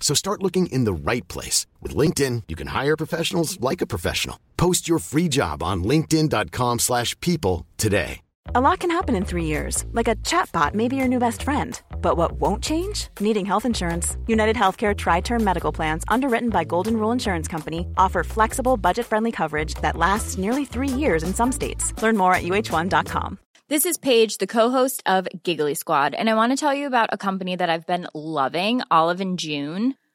[0.00, 1.66] So start looking in the right place.
[1.80, 4.40] With LinkedIn, you can hire professionals like a professional.
[4.56, 8.22] Post your free job on linkedin.com slash people today.
[8.52, 11.42] A lot can happen in three years, like a chatbot may be your new best
[11.42, 11.80] friend.
[12.00, 13.06] But what won't change?
[13.20, 14.16] Needing health insurance.
[14.26, 19.06] United Healthcare Tri Term Medical Plans, underwritten by Golden Rule Insurance Company, offer flexible, budget
[19.06, 21.92] friendly coverage that lasts nearly three years in some states.
[22.02, 23.38] Learn more at uh1.com.
[23.68, 27.10] This is Paige, the co-host of Giggly Squad, and I want to tell you about
[27.12, 29.94] a company that I've been loving, Olive and June.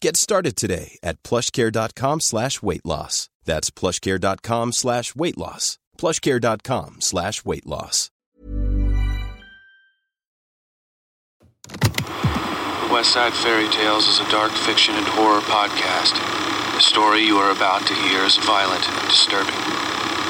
[0.00, 3.28] Get started today at plushcare.com slash weight loss.
[3.44, 5.78] That's plushcare.com slash weight loss.
[5.98, 8.10] plushcare.com slash weight loss.
[12.88, 16.14] Westside Fairytales is a dark fiction and horror podcast.
[16.74, 19.54] The story you are about to hear is violent and disturbing.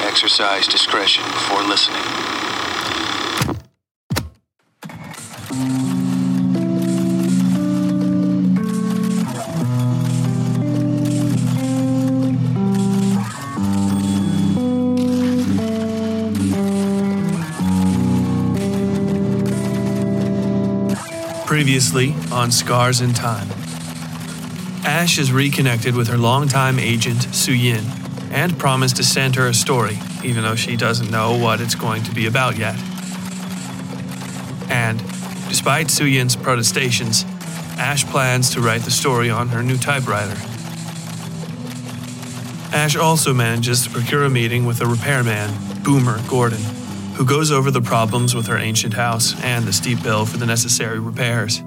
[0.06, 2.02] Exercise discretion before listening.
[21.56, 23.48] Previously on Scars in Time.
[24.84, 27.82] Ash is reconnected with her longtime agent, Su Yin,
[28.30, 32.02] and promised to send her a story, even though she doesn't know what it's going
[32.02, 32.74] to be about yet.
[34.68, 34.98] And,
[35.48, 37.24] despite Su Yin's protestations,
[37.78, 40.36] Ash plans to write the story on her new typewriter.
[42.76, 45.50] Ash also manages to procure a meeting with a repairman,
[45.82, 46.60] Boomer Gordon,
[47.16, 50.44] who goes over the problems with her ancient house and the steep bill for the
[50.44, 51.60] necessary repairs.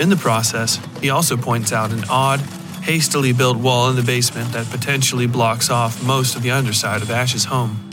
[0.00, 2.40] In the process, he also points out an odd,
[2.82, 7.10] hastily built wall in the basement that potentially blocks off most of the underside of
[7.10, 7.88] Ash's home.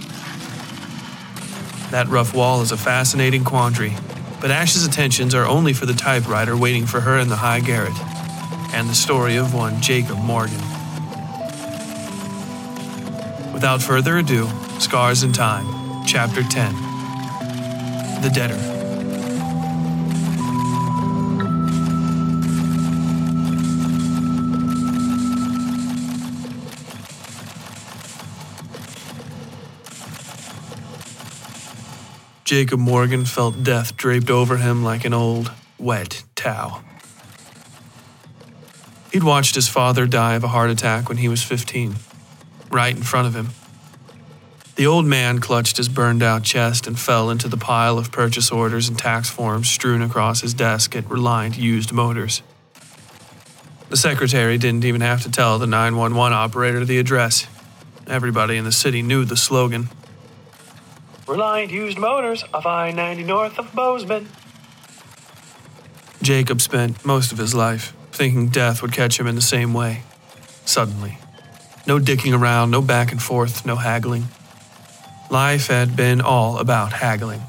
[1.91, 3.95] That rough wall is a fascinating quandary,
[4.41, 7.93] but Ash's attentions are only for the typewriter waiting for her in the high garret,
[8.73, 10.74] and the story of one Jacob Morgan.
[13.55, 14.49] Without further ado,
[14.79, 15.65] Scars in Time,
[16.05, 16.73] Chapter 10
[18.21, 18.57] The Debtor.
[32.43, 36.83] Jacob Morgan felt death draped over him like an old, wet towel.
[39.13, 41.95] He'd watched his father die of a heart attack when he was 15,
[42.75, 43.49] right in front of him.
[44.75, 48.51] The old man clutched his burned out chest and fell into the pile of purchase
[48.51, 52.43] orders and tax forms strewn across his desk at Reliant Used Motors.
[53.89, 57.47] The secretary didn't even have to tell the 911 operator the address.
[58.05, 59.87] Everybody in the city knew the slogan.
[61.25, 64.27] Reliant Used Motors off I 90 north of Bozeman.
[66.21, 70.03] Jacob spent most of his life thinking death would catch him in the same way.
[70.65, 71.17] Suddenly.
[71.87, 74.27] No dicking around, no back and forth, no haggling.
[75.29, 77.41] Life had been all about haggling,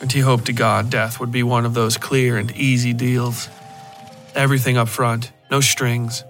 [0.00, 3.48] and he hoped to God death would be one of those clear and easy deals.
[4.34, 6.24] Everything up front, no strings,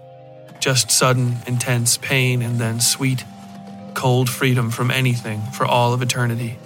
[0.61, 3.25] just sudden, intense pain and then sweet,
[3.94, 6.58] cold freedom from anything for all of eternity.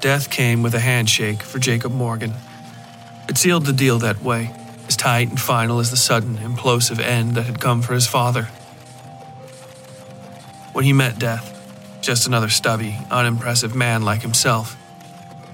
[0.00, 2.34] Death came with a handshake for Jacob Morgan.
[3.26, 4.54] It sealed the deal that way,
[4.86, 8.48] as tight and final as the sudden, implosive end that had come for his father.
[10.74, 14.76] When he met Death, just another stubby, unimpressive man like himself,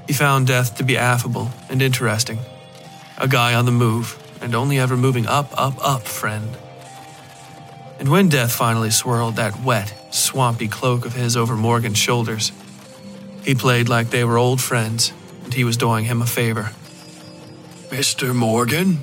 [0.06, 2.38] he found Death to be affable and interesting.
[3.18, 6.56] A guy on the move, and only ever moving up, up, up, friend.
[7.98, 12.50] And when Death finally swirled that wet, swampy cloak of his over Morgan's shoulders,
[13.44, 15.12] he played like they were old friends,
[15.44, 16.70] and he was doing him a favor.
[17.90, 18.34] Mr.
[18.34, 19.02] Morgan?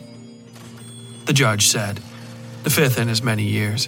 [1.26, 2.00] The judge said,
[2.64, 3.88] the fifth in as many years.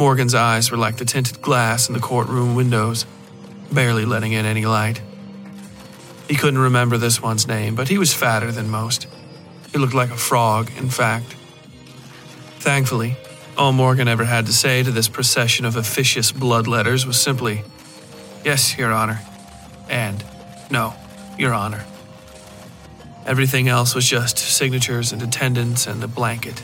[0.00, 3.04] Morgan's eyes were like the tinted glass in the courtroom windows,
[3.70, 5.02] barely letting in any light.
[6.26, 9.06] He couldn't remember this one's name, but he was fatter than most.
[9.72, 11.36] He looked like a frog, in fact.
[12.60, 13.18] Thankfully,
[13.58, 17.62] all Morgan ever had to say to this procession of officious bloodletters was simply,
[18.42, 19.20] Yes, Your Honor,
[19.90, 20.24] and
[20.70, 20.94] No,
[21.38, 21.84] Your Honor.
[23.26, 26.62] Everything else was just signatures and attendance and a blanket,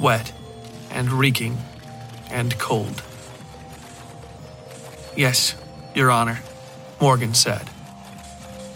[0.00, 0.32] wet
[0.90, 1.58] and reeking
[2.32, 3.02] and cold.
[5.16, 5.54] Yes,
[5.94, 6.40] Your Honor,
[7.00, 7.68] Morgan said.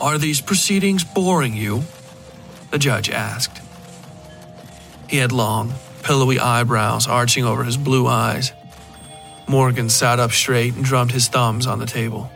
[0.01, 1.85] Are these proceedings boring you?
[2.71, 3.63] The judge asked.
[5.09, 5.73] He had long,
[6.03, 8.53] pillowy eyebrows arching over his blue eyes.
[9.49, 12.31] Morgan sat up straight and drummed his thumbs on the table.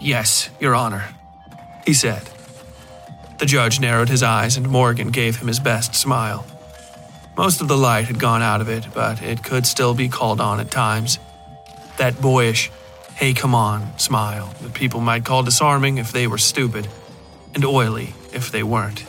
[0.00, 1.04] Yes, Your Honor,
[1.86, 2.28] he said.
[3.38, 6.46] The judge narrowed his eyes and Morgan gave him his best smile.
[7.36, 10.40] Most of the light had gone out of it, but it could still be called
[10.40, 11.18] on at times.
[11.96, 12.70] That boyish,
[13.14, 16.88] hey come on smile that people might call disarming if they were stupid,
[17.54, 19.06] and oily if they weren't.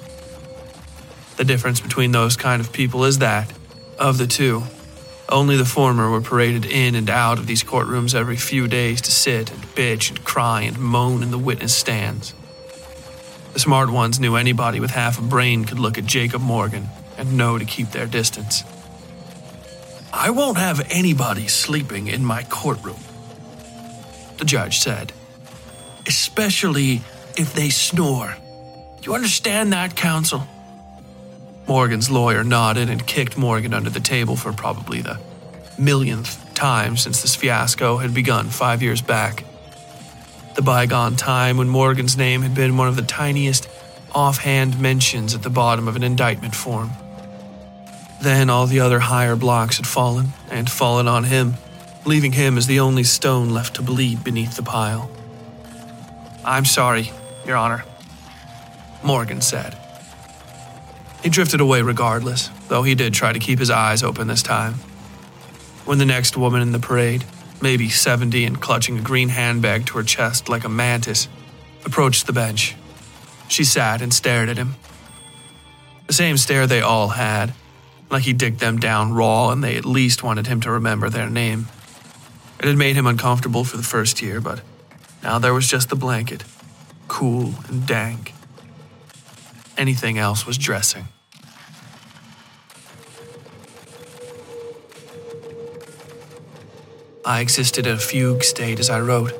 [1.35, 3.51] The difference between those kind of people is that,
[3.99, 4.63] of the two,
[5.27, 9.11] only the former were paraded in and out of these courtrooms every few days to
[9.11, 12.33] sit and bitch and cry and moan in the witness stands.
[13.51, 16.87] The smart ones knew anybody with half a brain could look at Jacob Morgan
[17.27, 18.63] and know to keep their distance.
[20.11, 22.99] I won't have anybody sleeping in my courtroom,
[24.37, 25.11] the judge said.
[26.07, 27.01] Especially
[27.35, 28.35] if they snore.
[29.01, 30.47] You understand that, counsel?
[31.67, 35.19] Morgan's lawyer nodded and kicked Morgan under the table for probably the
[35.79, 39.45] millionth time since this fiasco had begun five years back.
[40.55, 43.67] The bygone time when Morgan's name had been one of the tiniest
[44.13, 46.91] offhand mentions at the bottom of an indictment form.
[48.23, 51.55] Then all the other higher blocks had fallen, and fallen on him,
[52.05, 55.11] leaving him as the only stone left to bleed beneath the pile.
[56.45, 57.11] I'm sorry,
[57.45, 57.83] Your Honor,
[59.03, 59.77] Morgan said.
[61.21, 64.75] He drifted away regardless, though he did try to keep his eyes open this time.
[65.83, 67.25] When the next woman in the parade,
[67.61, 71.27] maybe 70 and clutching a green handbag to her chest like a mantis,
[71.83, 72.77] approached the bench,
[73.49, 74.75] she sat and stared at him.
[76.07, 77.53] The same stare they all had,
[78.09, 81.29] like he digged them down raw and they at least wanted him to remember their
[81.29, 81.67] name.
[82.59, 84.61] It had made him uncomfortable for the first year, but
[85.21, 86.43] now there was just the blanket,
[87.07, 88.33] cool and dank.
[89.77, 91.07] Anything else was dressing.
[97.25, 99.31] I existed in a fugue state as I wrote,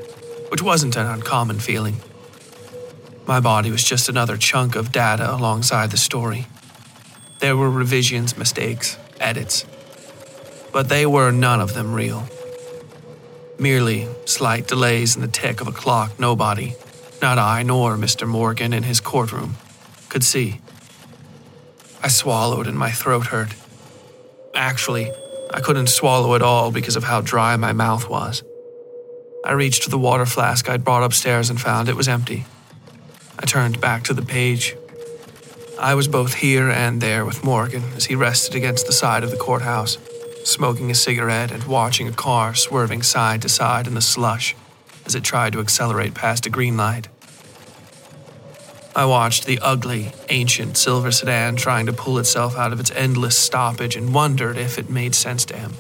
[0.50, 1.98] which wasn't an uncommon feeling.
[3.28, 6.48] My body was just another chunk of data alongside the story.
[7.44, 9.66] There were revisions, mistakes, edits,
[10.72, 12.26] but they were none of them real.
[13.60, 16.74] Merely slight delays in the tick of a clock nobody,
[17.22, 18.26] not I nor Mr.
[18.26, 19.58] Morgan in his courtroom,
[20.08, 20.62] could see.
[22.02, 23.54] I swallowed and my throat hurt.
[24.56, 25.12] Actually,
[25.54, 28.42] I couldn't swallow at all because of how dry my mouth was.
[29.44, 32.46] I reached for the water flask I'd brought upstairs and found it was empty.
[33.38, 34.78] I turned back to the page.
[35.80, 39.32] I was both here and there with Morgan as he rested against the side of
[39.32, 39.98] the courthouse,
[40.44, 44.56] smoking a cigarette and watching a car swerving side to side in the slush
[45.06, 47.08] as it tried to accelerate past a green light.
[48.96, 53.36] I watched the ugly, ancient silver sedan trying to pull itself out of its endless
[53.36, 55.74] stoppage and wondered if it made sense to him.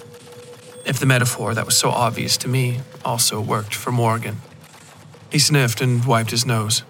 [0.86, 4.38] If the metaphor that was so obvious to me also worked for Morgan.
[5.32, 6.84] He sniffed and wiped his nose.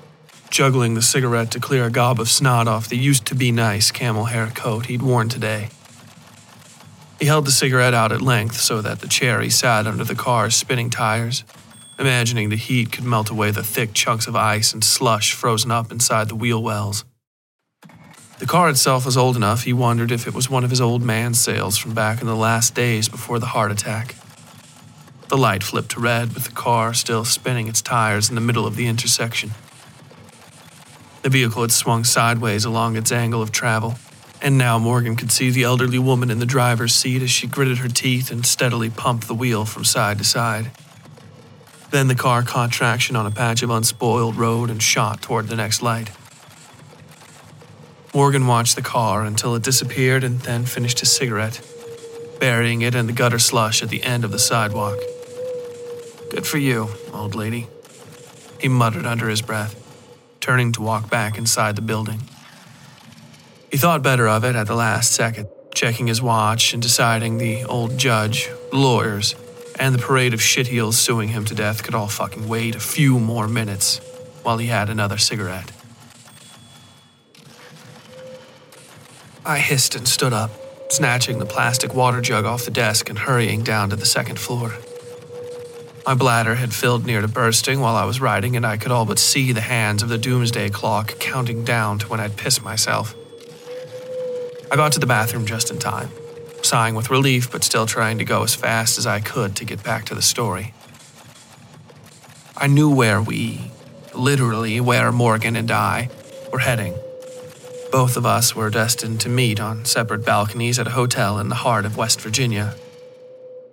[0.53, 3.89] Juggling the cigarette to clear a gob of snot off the used to be nice
[3.89, 5.67] camel hair coat he'd worn today.
[7.19, 10.13] He held the cigarette out at length so that the chair he sat under the
[10.13, 11.43] car's spinning tires,
[11.97, 15.91] imagining the heat could melt away the thick chunks of ice and slush frozen up
[15.91, 17.03] inside the wheel wells.
[18.37, 21.01] The car itself was old enough he wondered if it was one of his old
[21.01, 24.13] man sales from back in the last days before the heart attack.
[25.29, 28.67] The light flipped to red with the car still spinning its tires in the middle
[28.67, 29.53] of the intersection.
[31.23, 33.95] The vehicle had swung sideways along its angle of travel,
[34.41, 37.77] and now Morgan could see the elderly woman in the driver's seat as she gritted
[37.77, 40.71] her teeth and steadily pumped the wheel from side to side.
[41.91, 45.55] Then the car caught traction on a patch of unspoiled road and shot toward the
[45.55, 46.11] next light.
[48.13, 51.61] Morgan watched the car until it disappeared and then finished his cigarette,
[52.39, 54.97] burying it in the gutter slush at the end of the sidewalk.
[56.31, 57.67] Good for you, old lady,
[58.59, 59.79] he muttered under his breath,
[60.43, 62.19] turning to walk back inside the building.
[63.71, 67.63] He thought better of it at the last second, checking his watch and deciding the
[67.63, 69.35] old judge, lawyers,
[69.79, 73.19] and the parade of shitheels suing him to death could all fucking wait a few
[73.19, 73.99] more minutes
[74.43, 75.71] while he had another cigarette.
[79.45, 80.51] I hissed and stood up,
[80.89, 84.73] snatching the plastic water jug off the desk and hurrying down to the second floor.
[86.05, 89.05] My bladder had filled near to bursting while I was writing, and I could all
[89.05, 93.15] but see the hands of the doomsday clock counting down to when I'd piss myself.
[94.71, 96.09] I got to the bathroom just in time,
[96.61, 99.83] sighing with relief but still trying to go as fast as I could to get
[99.83, 100.73] back to the story.
[102.57, 103.71] I knew where we,
[104.13, 106.09] literally where Morgan and I,
[106.51, 106.95] were heading
[107.93, 111.53] both of us were destined to meet on separate balconies at a hotel in the
[111.53, 112.73] heart of West Virginia.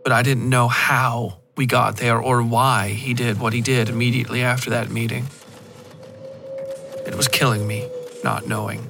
[0.04, 3.90] But I didn't know how we got there or why he did what he did
[3.90, 5.26] immediately after that meeting.
[7.06, 7.86] It was killing me,
[8.24, 8.88] not knowing.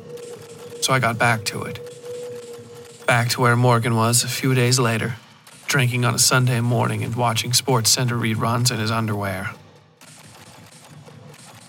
[0.81, 1.81] So I got back to it.
[3.09, 5.17] Back to where Morgan was a few days later,
[5.67, 9.51] drinking on a Sunday morning and watching SportsCenter reruns in his underwear.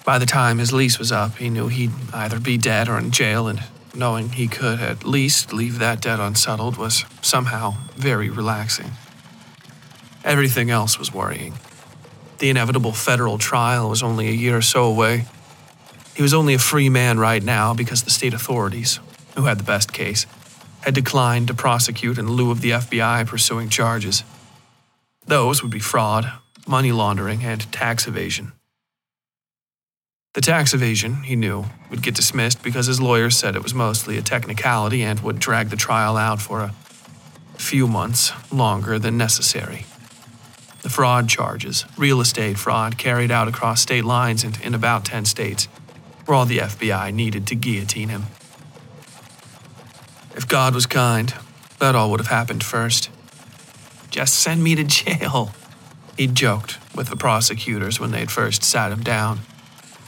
[0.05, 3.09] By the time his lease was up, he knew he'd either be dead or in
[3.09, 3.63] jail, and
[3.95, 8.91] knowing he could at least leave that debt unsettled was somehow very relaxing.
[10.23, 11.53] Everything else was worrying.
[12.37, 15.25] The inevitable federal trial was only a year or so away.
[16.15, 18.99] He was only a free man right now because the state authorities,
[19.35, 20.25] who had the best case,
[20.81, 24.23] had declined to prosecute in lieu of the FBI pursuing charges.
[25.25, 26.31] Those would be fraud,
[26.67, 28.51] money laundering, and tax evasion.
[30.33, 34.17] The tax evasion, he knew, would get dismissed because his lawyers said it was mostly
[34.17, 36.73] a technicality and would drag the trial out for a
[37.57, 39.85] few months longer than necessary.
[40.81, 45.25] The fraud charges, real estate fraud carried out across state lines and in about 10
[45.25, 45.67] states,
[46.25, 48.25] were all the FBI needed to guillotine him.
[50.35, 51.33] If God was kind,
[51.79, 53.09] that all would have happened first.
[54.09, 55.51] Just send me to jail,
[56.17, 59.41] he'd joked with the prosecutors when they'd first sat him down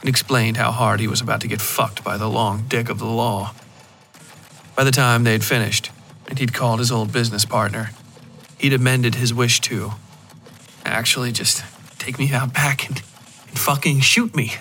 [0.00, 2.98] and explained how hard he was about to get fucked by the long dick of
[2.98, 3.54] the law.
[4.76, 5.90] By the time they'd finished,
[6.28, 7.90] and he'd called his old business partner,
[8.58, 9.92] he'd amended his wish to
[10.84, 11.64] actually just
[11.98, 12.98] take me out back and,
[13.48, 14.54] and fucking shoot me.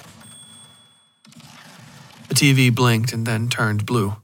[2.30, 4.15] The TV blinked and then turned blue.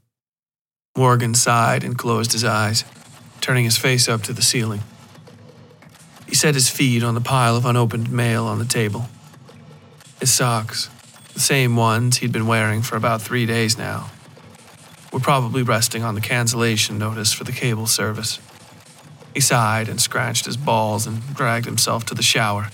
[0.97, 2.83] Morgan sighed and closed his eyes,
[3.41, 4.81] turning his face up to the ceiling.
[6.27, 9.09] He set his feet on the pile of unopened mail on the table.
[10.19, 10.89] His socks,
[11.33, 14.11] the same ones he'd been wearing for about three days now,
[15.11, 18.39] were probably resting on the cancellation notice for the cable service.
[19.33, 22.69] He sighed and scratched his balls and dragged himself to the shower,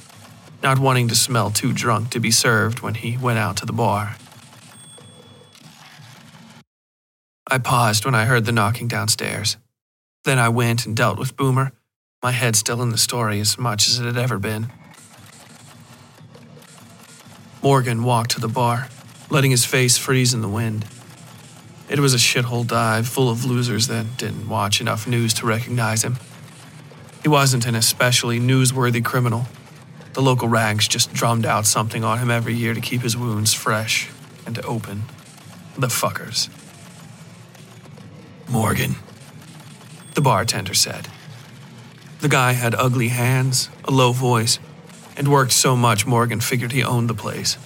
[0.64, 3.74] not wanting to smell too drunk to be served when he went out to the
[3.74, 4.18] bar.
[7.50, 9.58] I paused when I heard the knocking downstairs.
[10.24, 11.74] Then I went and dealt with Boomer,
[12.24, 14.72] my head still in the story as much as it had ever been.
[17.62, 18.90] Morgan walked to the bar,
[19.30, 20.86] letting his face freeze in the wind.
[21.88, 26.04] It was a shithole dive full of losers that didn't watch enough news to recognize
[26.04, 26.18] him.
[27.26, 29.48] He wasn't an especially newsworthy criminal.
[30.14, 33.52] The local rags just drummed out something on him every year to keep his wounds
[33.52, 34.12] fresh
[34.46, 35.06] and open.
[35.76, 36.50] The fuckers.
[38.48, 38.98] Morgan,
[40.14, 41.08] the bartender said.
[42.20, 44.60] The guy had ugly hands, a low voice,
[45.18, 47.58] and worked so much Morgan figured he owned the place.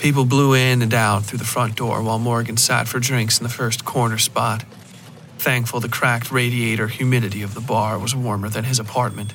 [0.00, 3.44] People blew in and out through the front door while Morgan sat for drinks in
[3.44, 4.66] the first corner spot,
[5.44, 9.34] thankful the cracked radiator humidity of the bar was warmer than his apartment.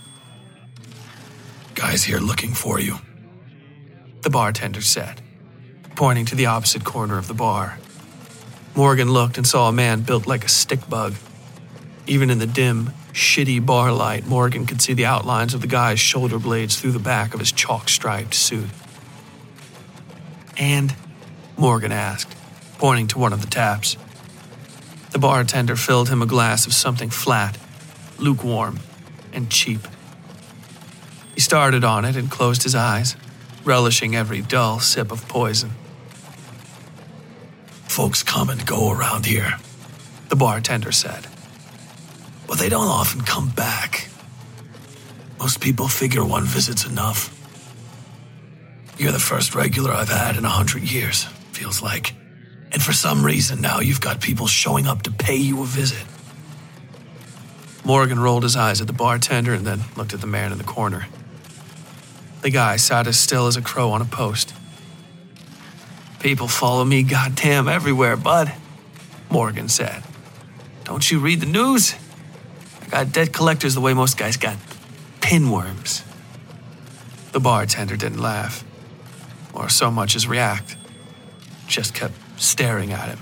[1.75, 2.97] Guys here looking for you,
[4.23, 5.21] the bartender said,
[5.95, 7.77] pointing to the opposite corner of the bar.
[8.73, 11.13] Morgan looked and saw a man built like a stick bug.
[12.07, 15.99] Even in the dim, shitty bar light, Morgan could see the outlines of the guy's
[15.99, 18.69] shoulder blades through the back of his chalk striped suit.
[20.57, 20.95] And?
[21.55, 22.35] Morgan asked,
[22.79, 23.95] pointing to one of the taps.
[25.11, 27.57] The bartender filled him a glass of something flat,
[28.17, 28.79] lukewarm,
[29.33, 29.81] and cheap.
[31.33, 33.15] He started on it and closed his eyes,
[33.63, 35.71] relishing every dull sip of poison.
[37.87, 39.57] Folks come and go around here,
[40.29, 41.27] the bartender said.
[42.47, 44.09] But they don't often come back.
[45.39, 47.35] Most people figure one visit's enough.
[48.97, 52.13] You're the first regular I've had in a hundred years, feels like.
[52.71, 56.05] And for some reason now you've got people showing up to pay you a visit.
[57.83, 60.63] Morgan rolled his eyes at the bartender and then looked at the man in the
[60.63, 61.07] corner.
[62.41, 64.53] The guy sat as still as a crow on a post.
[66.19, 68.53] People follow me goddamn everywhere, bud,
[69.29, 70.03] Morgan said.
[70.83, 71.95] Don't you read the news?
[72.83, 74.57] I got debt collectors the way most guys got
[75.21, 76.03] pinworms.
[77.31, 78.63] The bartender didn't laugh,
[79.53, 80.75] or so much as react,
[81.67, 83.19] just kept staring at him.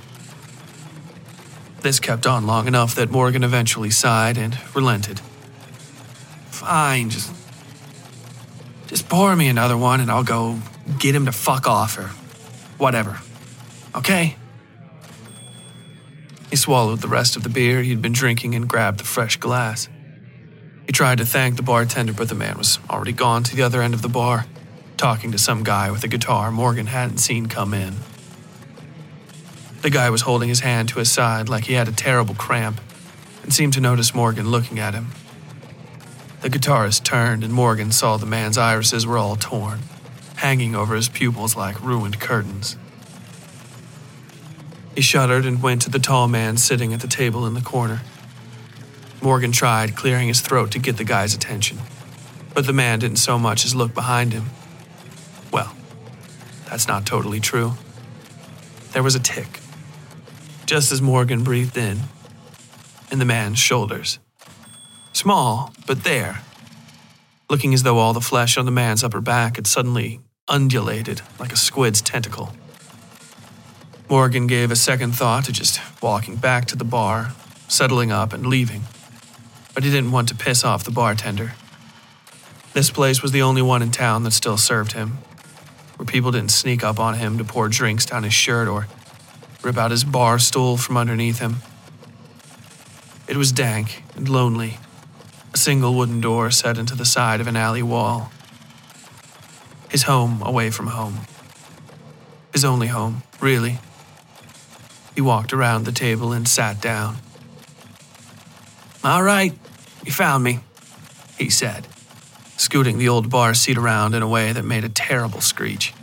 [1.81, 5.19] This kept on long enough that Morgan eventually sighed and relented.
[6.49, 7.33] Fine, just.
[8.87, 10.59] Just pour me another one and I'll go
[10.97, 12.09] get him to fuck off or
[12.77, 13.19] whatever.
[13.93, 14.37] Okay?
[16.49, 19.89] He swallowed the rest of the beer he'd been drinking and grabbed the fresh glass.
[20.85, 23.81] He tried to thank the bartender, but the man was already gone to the other
[23.81, 24.45] end of the bar,
[24.95, 27.93] talking to some guy with a guitar Morgan hadn't seen come in.
[29.81, 32.81] The guy was holding his hand to his side like he had a terrible cramp
[33.43, 35.07] and seemed to notice Morgan looking at him.
[36.41, 39.79] The guitarist turned, and Morgan saw the man's irises were all torn,
[40.35, 42.75] hanging over his pupils like ruined curtains.
[44.95, 48.01] He shuddered and went to the tall man sitting at the table in the corner.
[49.21, 51.77] Morgan tried clearing his throat to get the guy's attention,
[52.53, 54.45] but the man didn't so much as look behind him.
[55.51, 55.75] Well,
[56.69, 57.73] that's not totally true.
[58.91, 59.59] There was a tick,
[60.67, 61.97] just as Morgan breathed in,
[63.09, 64.19] in the man's shoulders.
[65.13, 66.41] Small, but there,
[67.49, 71.53] looking as though all the flesh on the man's upper back had suddenly undulated like
[71.53, 72.51] a squid's tentacle.
[74.09, 77.31] Morgan gave a second thought to just walking back to the bar,
[77.69, 78.83] settling up, and leaving.
[79.73, 81.53] But he didn't want to piss off the bartender.
[82.73, 85.19] This place was the only one in town that still served him,
[85.95, 88.87] where people didn't sneak up on him to pour drinks down his shirt or
[89.67, 91.57] rip out his bar stool from underneath him.
[93.27, 94.77] It was dank and lonely,
[95.53, 98.31] a single wooden door set into the side of an alley wall.
[99.89, 101.17] His home away from home.
[102.53, 103.79] His only home, really.
[105.15, 107.17] He walked around the table and sat down.
[109.03, 109.51] All right,
[110.05, 110.61] you found me,
[111.37, 111.87] he said,
[112.55, 115.93] scooting the old bar seat around in a way that made a terrible screech.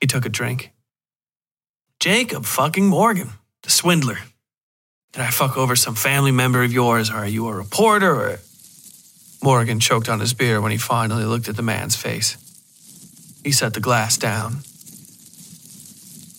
[0.00, 0.71] He took a drink.
[2.02, 3.30] Jacob fucking Morgan,
[3.62, 4.18] the swindler.
[5.12, 8.38] Did I fuck over some family member of yours, or are you a reporter, or.
[9.40, 12.36] Morgan choked on his beer when he finally looked at the man's face.
[13.44, 14.64] He set the glass down.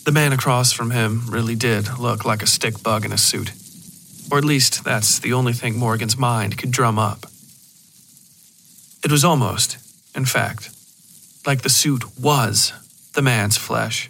[0.04, 3.54] The man across from him really did look like a stick bug in a suit.
[4.30, 7.26] Or at least that's the only thing Morgan's mind could drum up.
[9.02, 9.78] It was almost,
[10.14, 10.72] in fact,
[11.48, 12.74] like the suit was
[13.14, 14.10] the man's flesh,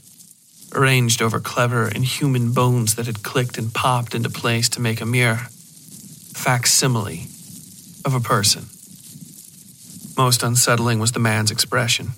[0.74, 5.06] arranged over clever inhuman bones that had clicked and popped into place to make a
[5.06, 5.48] mere
[6.34, 7.28] facsimile
[8.06, 8.66] of a person.
[10.18, 12.12] Most unsettling was the man's expression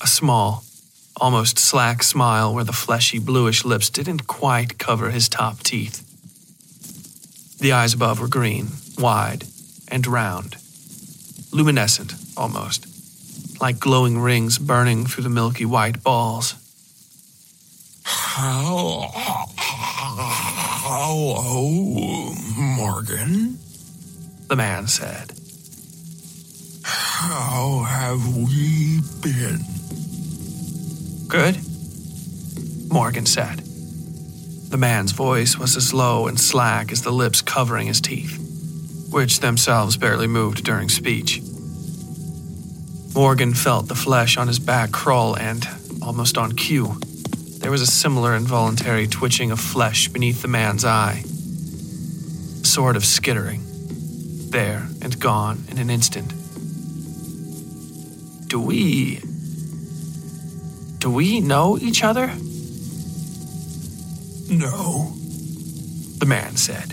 [0.00, 0.62] a small,
[1.16, 6.04] almost slack smile where the fleshy bluish lips didn't quite cover his top teeth.
[7.58, 9.44] The eyes above were green, wide,
[9.88, 10.56] and round,
[11.52, 12.86] luminescent almost,
[13.60, 16.54] like glowing rings burning through the milky white balls.
[18.40, 19.02] Hello,
[22.76, 23.58] Morgan,
[24.46, 25.32] the man said.
[26.84, 29.58] How have we been?
[31.26, 31.58] Good,
[32.88, 33.58] Morgan said.
[33.58, 38.38] The man's voice was as low and slack as the lips covering his teeth,
[39.10, 41.42] which themselves barely moved during speech.
[43.16, 45.66] Morgan felt the flesh on his back crawl, and,
[46.00, 47.00] almost on cue,
[47.60, 51.22] there was a similar involuntary twitching of flesh beneath the man's eye.
[51.24, 53.62] A sort of skittering,
[54.50, 56.32] there and gone in an instant.
[58.48, 59.20] Do we.
[60.98, 62.26] Do Do we know each other?
[64.50, 65.14] No.
[66.18, 66.92] The man said.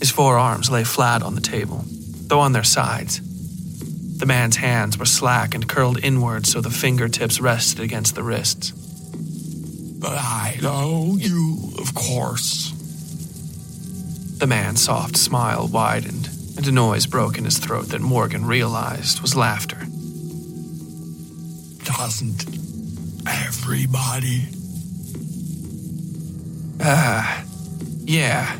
[0.00, 1.84] His forearms lay flat on the table,
[2.28, 3.20] though on their sides.
[4.22, 8.70] The man's hands were slack and curled inward so the fingertips rested against the wrists.
[8.70, 12.70] But I know you, of course.
[14.38, 19.22] The man's soft smile widened, and a noise broke in his throat that Morgan realized
[19.22, 19.78] was laughter.
[21.82, 22.46] Doesn't
[23.26, 24.46] everybody?
[26.80, 27.44] Ah,
[28.04, 28.56] yeah,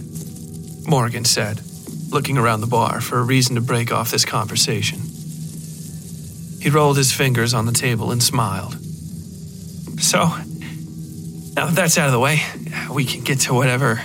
[0.88, 1.60] Morgan said,
[2.10, 5.11] looking around the bar for a reason to break off this conversation.
[6.62, 8.74] He rolled his fingers on the table and smiled.
[10.00, 10.26] So,
[11.56, 12.40] now that that's out of the way,
[12.88, 14.00] we can get to whatever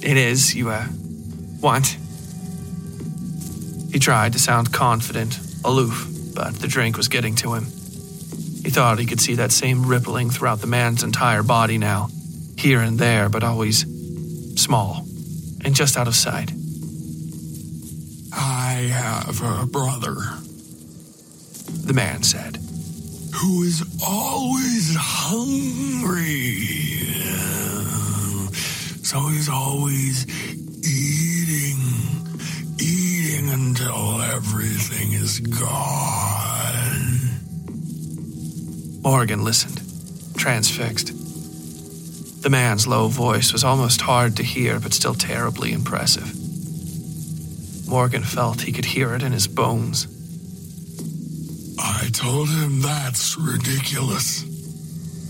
[0.00, 0.86] it is you uh,
[1.60, 1.96] want.
[3.90, 6.06] He tried to sound confident, aloof,
[6.36, 7.64] but the drink was getting to him.
[7.64, 12.08] He thought he could see that same rippling throughout the man's entire body now,
[12.56, 13.84] here and there, but always
[14.54, 15.04] small
[15.64, 16.52] and just out of sight.
[18.32, 20.14] I have a brother
[21.84, 22.58] The man said.
[23.34, 26.24] who is always hungry.
[29.02, 30.24] So he's always
[30.86, 31.78] eating,
[32.80, 37.20] eating until everything is gone.
[39.02, 39.82] Morgan listened,
[40.36, 41.08] transfixed.
[42.42, 46.32] The man's low voice was almost hard to hear, but still terribly impressive.
[47.86, 50.06] Morgan felt he could hear it in his bones.
[52.14, 54.44] I told him that's ridiculous.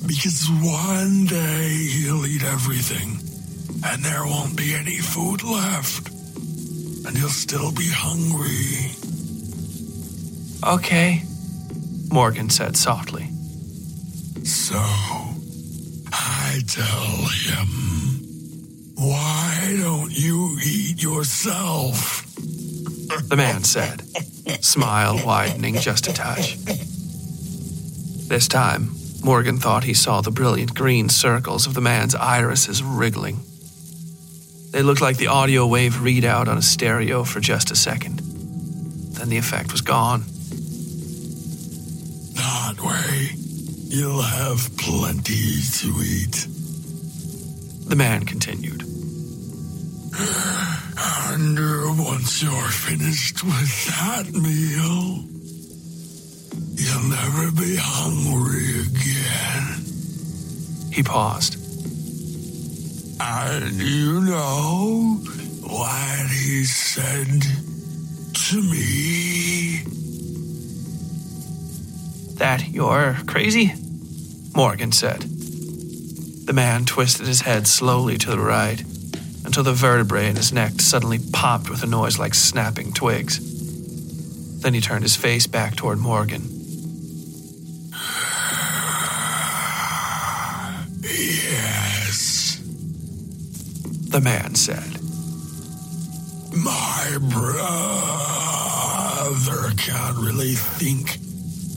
[0.06, 3.16] Because one day he'll eat everything,
[3.86, 6.10] and there won't be any food left.
[7.06, 8.92] And he'll still be hungry.
[10.62, 11.22] Okay,
[12.12, 13.30] Morgan said softly.
[14.44, 14.78] So,
[16.12, 17.66] I tell him,
[18.96, 22.26] why don't you eat yourself?
[23.30, 24.02] The man said,
[24.60, 26.56] smile widening just a touch.
[28.28, 28.90] This time,
[29.22, 33.40] Morgan thought he saw the brilliant green circles of the man's irises wriggling.
[34.70, 38.20] They looked like the audio wave readout on a stereo for just a second.
[39.14, 40.24] Then the effect was gone.
[42.34, 43.30] That way,
[43.88, 46.46] you'll have plenty to eat.
[47.88, 48.82] The man continued.
[51.34, 55.24] And uh, once you're finished with that meal,
[56.76, 59.84] you'll never be hungry again.
[60.92, 61.56] He paused.
[63.20, 65.18] And you know
[65.62, 67.42] what he said
[68.34, 69.82] to me?
[72.34, 73.74] That you're crazy?
[74.54, 75.22] Morgan said.
[76.46, 78.84] The man twisted his head slowly to the right
[79.44, 83.40] until the vertebrae in his neck suddenly popped with a noise like snapping twigs.
[84.60, 86.42] Then he turned his face back toward Morgan.
[91.34, 92.60] Yes,
[94.10, 95.00] The man said.
[96.52, 97.64] my brother
[99.76, 101.18] can't really think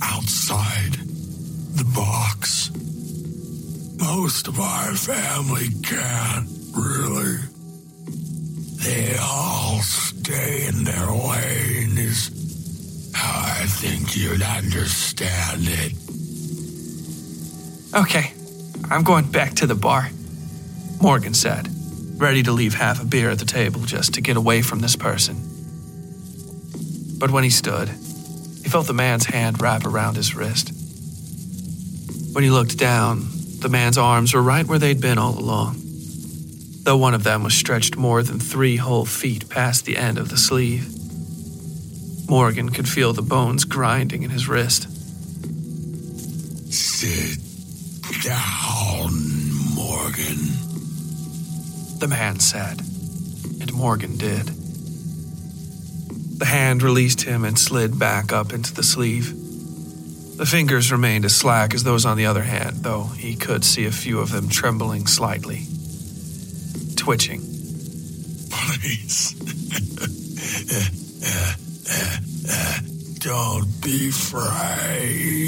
[0.03, 0.93] outside
[1.75, 2.69] the box.
[3.99, 7.37] Most of our family can't, really.
[8.83, 11.77] They all stay in their lane,
[13.19, 15.93] I think you'd understand it.
[17.93, 18.33] Okay,
[18.89, 20.09] I'm going back to the bar,
[21.01, 21.67] Morgan said,
[22.17, 24.95] ready to leave half a beer at the table just to get away from this
[24.95, 25.35] person.
[27.17, 30.71] But when he stood, he felt the man's hand wrap around his wrist.
[32.33, 33.27] When he looked down,
[33.59, 35.81] the man's arms were right where they'd been all along,
[36.87, 40.29] though one of them was stretched more than three whole feet past the end of
[40.29, 40.87] the sleeve.
[42.29, 44.87] Morgan could feel the bones grinding in his wrist.
[46.71, 47.39] Sit
[48.23, 49.11] down,
[49.75, 50.37] Morgan.
[51.99, 52.79] the man said,
[53.59, 54.45] and Morgan did.
[56.39, 59.33] The hand released him and slid back up into the sleeve.
[60.37, 63.83] The fingers remained as slack as those on the other hand, though he could see
[63.83, 65.67] a few of them trembling slightly,
[67.07, 67.39] twitching.
[68.51, 69.31] Please.
[73.19, 75.47] Don't be frightened.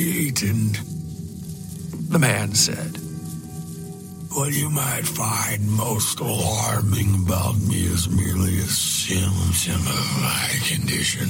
[2.12, 2.98] The man said,
[4.32, 11.28] What you might find most alarming about me is merely a symptom of my condition.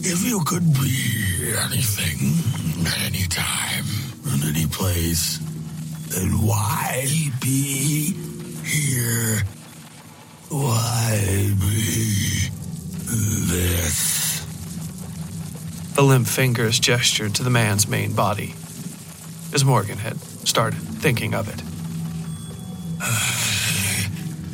[0.00, 3.84] If you could be anything, at any time,
[4.32, 5.36] in any place,
[6.08, 7.06] then why
[7.42, 8.21] be
[8.64, 9.42] here?
[10.48, 12.48] Why be
[13.50, 14.44] this?
[15.94, 18.54] The limp fingers gestured to the man's main body,
[19.52, 21.60] as Morgan had started thinking of it.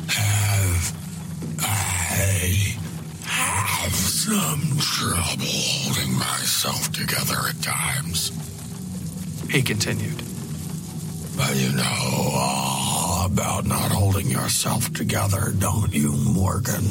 [0.09, 0.93] Have
[1.61, 2.75] I
[3.25, 8.31] have some trouble holding myself together at times.
[9.49, 10.21] He continued.
[11.37, 13.08] But you know all
[14.19, 16.83] holding yourself together, don't you, Morgan?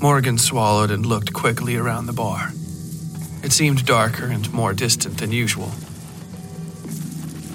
[0.00, 2.50] Morgan swallowed and looked quickly around the bar.
[3.44, 5.70] It seemed darker and more distant than usual.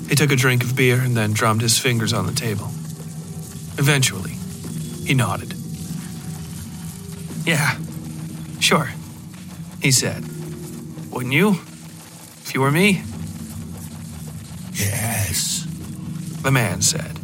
[0.08, 2.68] He took a drink of beer and then drummed his fingers on the table.
[3.78, 4.38] Eventually,
[5.06, 5.54] he nodded.
[7.46, 7.78] Yeah,
[8.62, 8.90] sure,
[9.82, 10.24] he said.
[11.12, 11.60] Wouldn't you?
[12.46, 13.04] If you were me?
[14.72, 15.68] Yes.
[16.42, 17.17] The man said.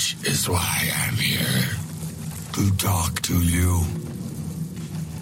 [0.00, 1.76] Which is why I'm here.
[2.54, 3.84] To talk to you.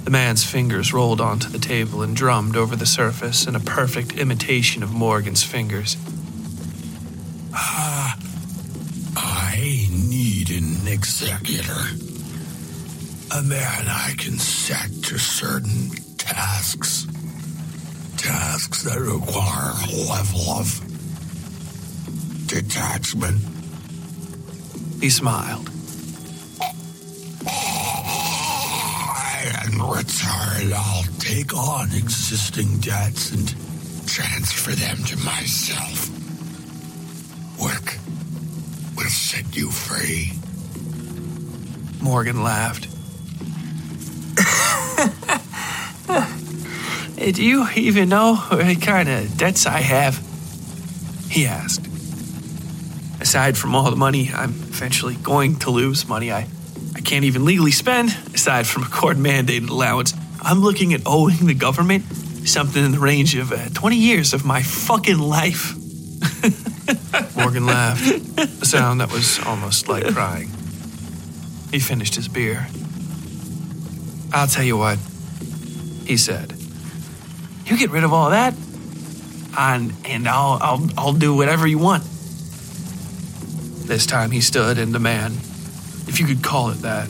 [0.04, 4.16] The man's fingers rolled onto the table and drummed over the surface in a perfect
[4.16, 5.96] imitation of Morgan's fingers.
[7.52, 8.16] Ah,
[9.16, 11.82] I need an executor.
[13.36, 17.04] A man I can set to certain tasks.
[18.16, 20.80] Tasks that require a level of
[22.46, 23.57] detachment.
[25.00, 25.68] He smiled.
[29.64, 33.48] In return, I'll take on existing debts and
[34.08, 36.10] transfer them to myself.
[37.60, 37.98] Work
[38.96, 40.32] will set you free.
[42.02, 42.88] Morgan laughed.
[47.34, 50.18] Do you even know what kind of debts I have?
[51.30, 51.86] He asked.
[53.20, 56.46] Aside from all the money I'm eventually going to lose, money I,
[56.94, 61.46] I can't even legally spend, aside from a court mandated allowance, I'm looking at owing
[61.46, 62.04] the government
[62.48, 65.74] something in the range of uh, 20 years of my fucking life.
[67.36, 70.48] Morgan laughed, a sound that was almost like crying.
[71.72, 72.68] He finished his beer.
[74.32, 74.98] I'll tell you what,
[76.06, 76.54] he said.
[77.66, 78.54] You get rid of all that,
[79.58, 82.04] and, and I'll, I'll, I'll do whatever you want.
[83.88, 85.32] This time he stood, and the man,
[86.06, 87.08] if you could call it that,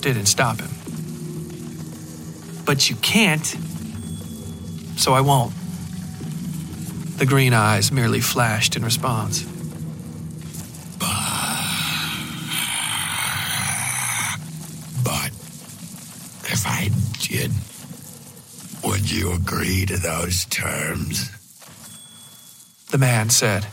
[0.00, 0.70] didn't stop him.
[2.64, 3.44] But you can't,
[4.96, 5.52] so I won't.
[7.18, 9.42] The green eyes merely flashed in response.
[15.04, 15.30] But
[16.50, 16.88] if I
[17.20, 17.52] did,
[18.82, 21.30] would you agree to those terms?
[22.90, 23.66] The man said.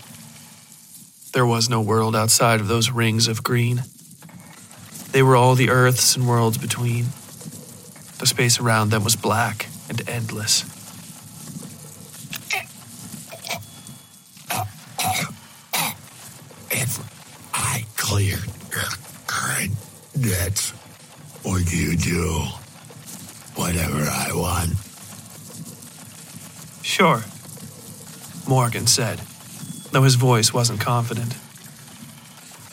[1.34, 3.84] There was no world outside of those rings of green.
[5.12, 7.06] They were all the earths and worlds between.
[8.20, 10.64] The space around them was black and endless.
[16.72, 17.00] If
[17.54, 18.90] I cleared your
[19.28, 19.74] current
[20.20, 20.74] debts,
[21.46, 22.46] would you do
[23.56, 24.72] whatever I want?
[26.84, 27.24] Sure,
[28.48, 29.22] Morgan said,
[29.98, 31.36] though his voice wasn't confident.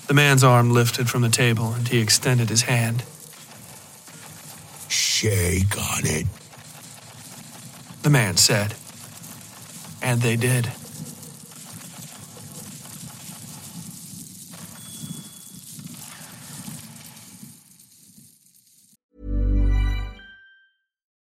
[0.09, 3.03] The man's arm lifted from the table and he extended his hand.
[4.91, 6.27] Shake on it.
[8.03, 8.75] The man said.
[10.03, 10.71] And they did.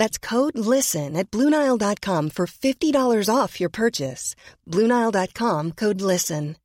[0.00, 4.34] That's code LISTEN at Bluenile.com for $50 off your purchase.
[4.66, 6.56] Bluenile.com code LISTEN.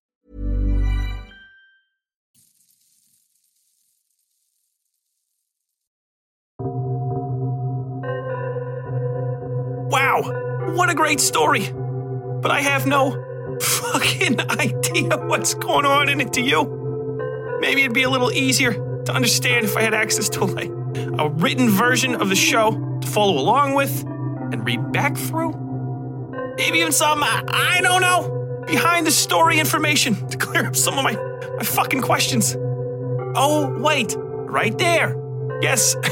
[9.91, 10.21] Wow,
[10.75, 11.69] what a great story.
[12.41, 16.63] But I have no fucking idea what's going on in it to you.
[17.59, 18.71] Maybe it'd be a little easier
[19.03, 23.39] to understand if I had access to like a written version of the show follow
[23.39, 25.51] along with and read back through.
[26.57, 30.97] Maybe even some, I, I don't know, behind the story information to clear up some
[30.97, 31.13] of my,
[31.57, 32.55] my fucking questions.
[32.57, 35.15] Oh, wait, right there.
[35.61, 35.95] Yes,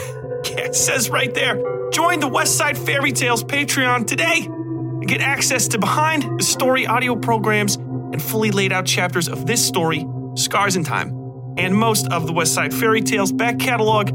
[0.46, 1.56] it says right there.
[1.92, 7.76] Join the Westside Fairytales Patreon today and get access to behind the story audio programs
[7.76, 11.10] and fully laid out chapters of this story, Scars in Time,
[11.58, 14.10] and most of the Westside Fairytales back catalog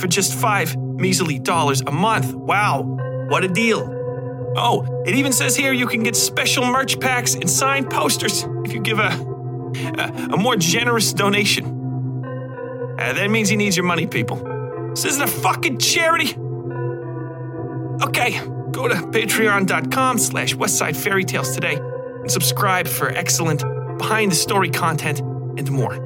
[0.00, 2.34] for just five measly dollars a month.
[2.34, 2.82] Wow,
[3.28, 3.90] what a deal!
[4.56, 8.72] Oh, it even says here you can get special merch packs and signed posters if
[8.72, 9.08] you give a,
[9.98, 11.64] a, a more generous donation.
[12.98, 14.36] Uh, that means he needs your money, people.
[14.90, 16.36] This isn't a fucking charity.
[18.02, 18.38] Okay,
[18.70, 23.64] go to patreon.com slash westside fairy tales today and subscribe for excellent
[23.98, 25.96] behind the story content and more.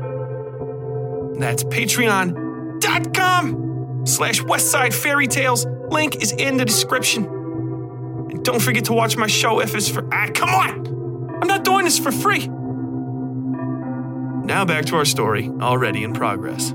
[1.39, 3.68] That's patreon.com
[4.05, 5.67] slash westside fairy tales.
[5.91, 7.25] Link is in the description.
[7.25, 10.09] And don't forget to watch my show if it's for.
[10.13, 11.41] Ah, come on!
[11.41, 12.49] I'm not doing this for free.
[14.45, 16.73] Now back to our story, already in progress.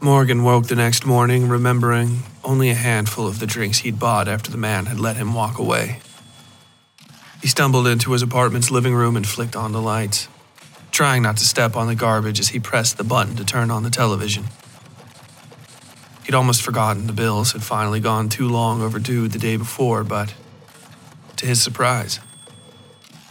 [0.00, 4.50] Morgan woke the next morning remembering only a handful of the drinks he'd bought after
[4.50, 6.00] the man had let him walk away.
[7.40, 10.28] He stumbled into his apartment's living room and flicked on the lights,
[10.90, 13.84] trying not to step on the garbage as he pressed the button to turn on
[13.84, 14.44] the television.
[16.24, 20.34] He'd almost forgotten the bills had finally gone too long overdue the day before, but
[21.36, 22.20] to his surprise,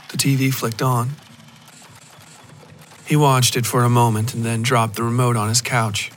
[0.10, 1.12] the TV flicked on.
[3.06, 6.12] He watched it for a moment and then dropped the remote on his couch.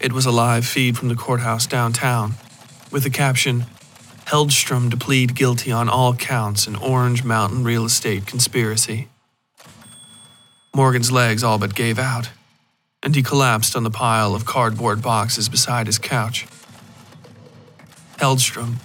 [0.00, 2.34] It was a live feed from the courthouse downtown,
[2.90, 3.66] with the caption
[4.30, 9.08] Heldstrom to plead guilty on all counts in Orange Mountain real estate conspiracy.
[10.72, 12.30] Morgan's legs all but gave out,
[13.02, 16.46] and he collapsed on the pile of cardboard boxes beside his couch.
[18.18, 18.76] Heldstrom,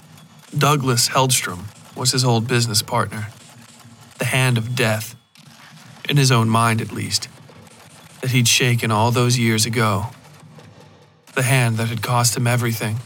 [0.57, 3.27] Douglas Heldstrom, was his old business partner,
[4.17, 5.15] the hand of death,
[6.09, 7.27] in his own mind at least,
[8.21, 10.07] that he'd shaken all those years ago
[11.35, 12.97] the hand that had cost him everything.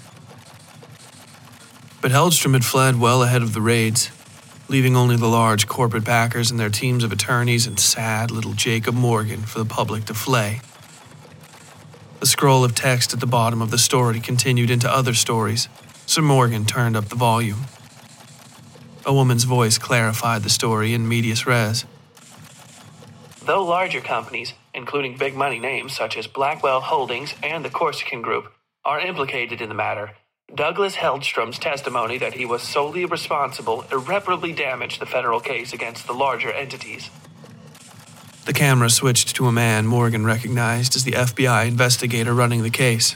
[2.02, 4.10] But Heldstrom had fled well ahead of the raids,
[4.70, 8.96] leaving only the large corporate backers and their teams of attorneys and sad little Jacob
[8.96, 10.62] Morgan for the public to flay.
[12.22, 15.68] The scroll of text at the bottom of the story continued into other stories,
[16.06, 17.66] so Morgan turned up the volume.
[19.06, 21.86] A woman's voice clarified the story in medias res.
[23.44, 28.52] Though larger companies, including big money names such as Blackwell Holdings and the Corsican Group,
[28.86, 30.12] are implicated in the matter,
[30.54, 36.14] Douglas Heldstrom's testimony that he was solely responsible irreparably damaged the federal case against the
[36.14, 37.10] larger entities.
[38.46, 43.16] The camera switched to a man Morgan recognized as the FBI investigator running the case.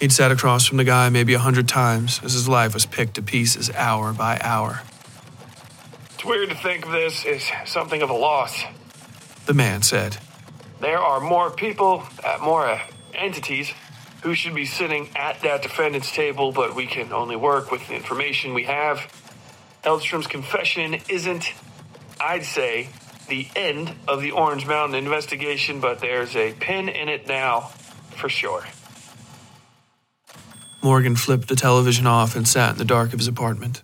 [0.00, 3.14] He'd sat across from the guy maybe a hundred times as his life was picked
[3.14, 4.82] to pieces hour by hour.
[6.14, 8.62] It's weird to think of this as something of a loss.
[9.46, 10.18] The man said.
[10.80, 12.80] There are more people, uh, more uh,
[13.12, 13.72] entities
[14.22, 17.94] who should be sitting at that defendant's table, but we can only work with the
[17.94, 18.98] information we have.
[19.84, 21.52] Heldstrom's confession isn't,
[22.20, 22.88] I'd say,
[23.28, 27.72] the end of the Orange Mountain investigation, but there's a pin in it now,
[28.16, 28.64] for sure.
[30.82, 33.82] Morgan flipped the television off and sat in the dark of his apartment,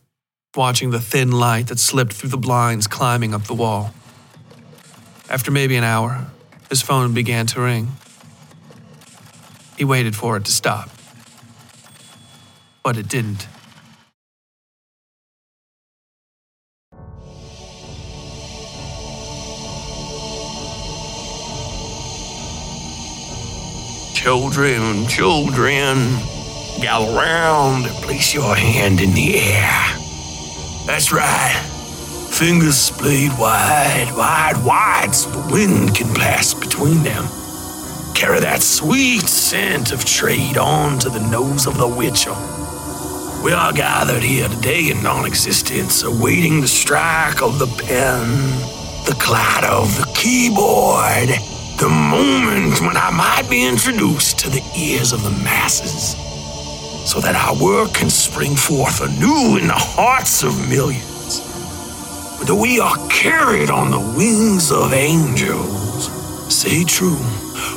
[0.54, 3.92] watching the thin light that slipped through the blinds climbing up the wall.
[5.28, 6.26] After maybe an hour,
[6.68, 7.88] his phone began to ring.
[9.78, 10.90] He waited for it to stop,
[12.82, 13.46] but it didn't.
[24.16, 25.96] Children, children,
[26.80, 29.96] gather round and place your hand in the air.
[30.86, 31.54] That's right.
[32.30, 37.26] Fingers splayed wide, wide, wide so the wind can pass between them.
[38.18, 42.34] Carry that sweet scent of trade on to the nose of the witcher.
[43.44, 48.26] We are gathered here today in non existence, awaiting the strike of the pen,
[49.06, 51.28] the clatter of the keyboard,
[51.78, 56.16] the moment when I might be introduced to the ears of the masses,
[57.08, 61.38] so that our work can spring forth anew in the hearts of millions.
[62.40, 66.10] Whether we are carried on the wings of angels,
[66.52, 67.22] say true,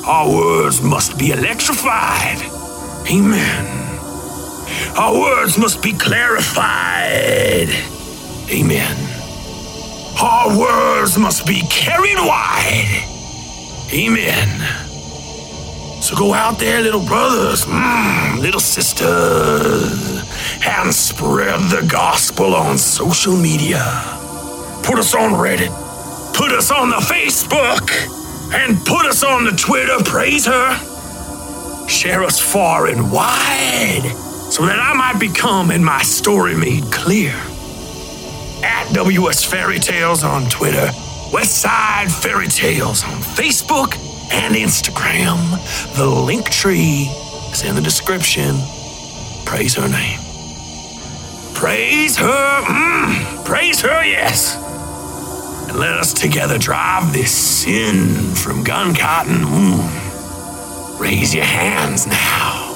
[0.05, 2.41] our words must be electrified.
[3.09, 3.65] Amen.
[4.97, 7.69] Our words must be clarified.
[8.49, 8.97] Amen.
[10.19, 13.07] Our words must be carried wide.
[13.93, 14.49] Amen.
[16.01, 20.23] So go out there, little brothers, mm, little sisters,
[20.65, 23.83] and spread the gospel on social media.
[24.83, 25.71] Put us on Reddit,
[26.33, 27.89] put us on the Facebook,
[28.53, 29.97] and put us on the Twitter.
[30.03, 31.87] Praise her.
[31.87, 34.03] Share us far and wide
[34.49, 37.33] so that I might become in my story made clear.
[38.63, 40.87] At WS Fairy Tales on Twitter,
[41.31, 43.95] Westside Fairytales on Facebook
[44.31, 45.37] and Instagram.
[45.95, 47.09] The link tree
[47.51, 48.55] is in the description.
[49.45, 50.19] Praise her name.
[51.53, 54.70] Praise her, mm, praise her, yes.
[55.69, 59.37] And let us together drive this sin from gun cotton.
[59.37, 60.99] Mm.
[60.99, 62.73] Raise your hands now.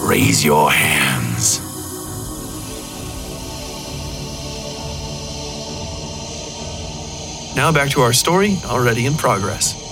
[0.00, 1.60] Raise your hands.
[7.54, 9.83] Now back to our story, already in progress.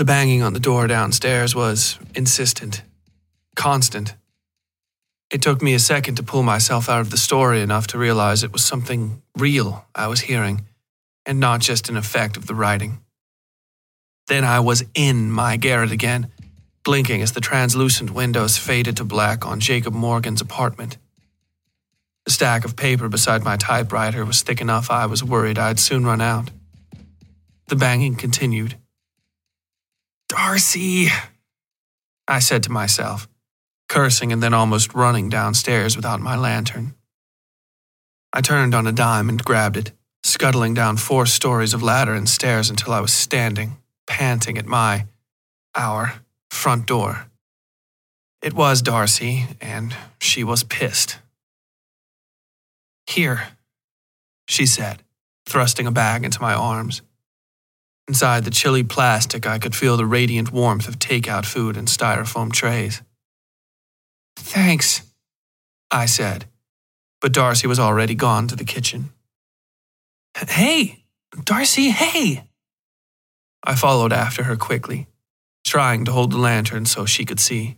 [0.00, 2.82] The banging on the door downstairs was insistent,
[3.54, 4.14] constant.
[5.30, 8.42] It took me a second to pull myself out of the story enough to realize
[8.42, 10.64] it was something real I was hearing,
[11.26, 13.00] and not just an effect of the writing.
[14.26, 16.32] Then I was in my garret again,
[16.82, 20.96] blinking as the translucent windows faded to black on Jacob Morgan's apartment.
[22.24, 26.06] The stack of paper beside my typewriter was thick enough I was worried I'd soon
[26.06, 26.50] run out.
[27.68, 28.79] The banging continued.
[30.30, 31.08] Darcy,
[32.28, 33.28] I said to myself,
[33.88, 36.94] cursing and then almost running downstairs without my lantern.
[38.32, 39.90] I turned on a dime and grabbed it,
[40.22, 45.06] scuttling down four stories of ladder and stairs until I was standing, panting at my,
[45.74, 47.26] our, front door.
[48.40, 51.18] It was Darcy, and she was pissed.
[53.08, 53.48] Here,
[54.46, 55.02] she said,
[55.44, 57.02] thrusting a bag into my arms.
[58.10, 62.52] Inside the chilly plastic, I could feel the radiant warmth of takeout food and styrofoam
[62.52, 63.02] trays.
[64.34, 65.02] Thanks,
[65.92, 66.46] I said,
[67.20, 69.10] but Darcy was already gone to the kitchen.
[70.36, 71.04] Hey,
[71.44, 72.48] Darcy, hey!
[73.62, 75.06] I followed after her quickly,
[75.64, 77.76] trying to hold the lantern so she could see.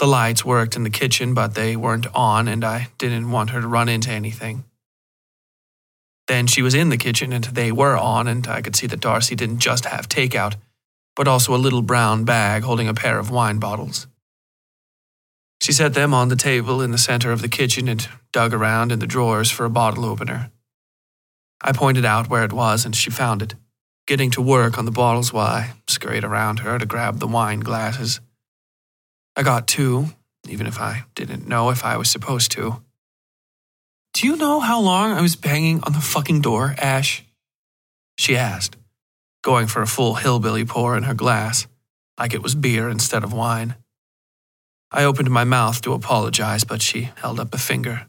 [0.00, 3.60] The lights worked in the kitchen, but they weren't on, and I didn't want her
[3.60, 4.64] to run into anything.
[6.26, 9.00] Then she was in the kitchen and they were on, and I could see that
[9.00, 10.56] Darcy didn't just have takeout,
[11.14, 14.06] but also a little brown bag holding a pair of wine bottles.
[15.60, 18.92] She set them on the table in the center of the kitchen and dug around
[18.92, 20.50] in the drawers for a bottle opener.
[21.62, 23.54] I pointed out where it was and she found it,
[24.06, 27.60] getting to work on the bottles while I scurried around her to grab the wine
[27.60, 28.20] glasses.
[29.34, 30.06] I got two,
[30.48, 32.82] even if I didn't know if I was supposed to.
[34.16, 37.22] Do you know how long I was banging on the fucking door, Ash?
[38.16, 38.74] She asked,
[39.42, 41.66] going for a full hillbilly pour in her glass,
[42.18, 43.74] like it was beer instead of wine.
[44.90, 48.06] I opened my mouth to apologize, but she held up a finger.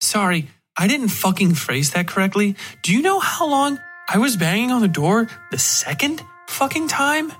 [0.00, 2.56] Sorry, I didn't fucking phrase that correctly.
[2.82, 7.32] Do you know how long I was banging on the door the second fucking time?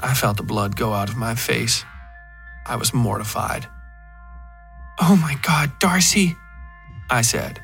[0.00, 1.82] I felt the blood go out of my face.
[2.66, 3.68] I was mortified.
[5.00, 6.36] Oh my god, Darcy,
[7.10, 7.60] I said.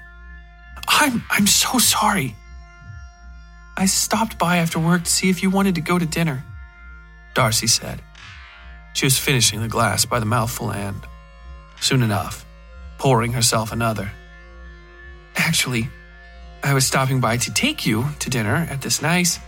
[0.89, 2.35] I'm I'm so sorry.
[3.76, 6.45] I stopped by after work to see if you wanted to go to dinner,
[7.35, 8.03] Darcy said.
[8.93, 11.01] She was finishing the glass by the mouthful and,
[11.81, 12.45] soon enough,
[12.99, 14.11] pouring herself another.
[15.37, 15.89] Actually,
[16.62, 19.39] I was stopping by to take you to dinner at this nice,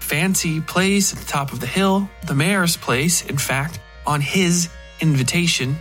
[0.00, 4.68] fancy place at the top of the hill, the mayor's place, in fact, on his
[5.00, 5.76] invitation.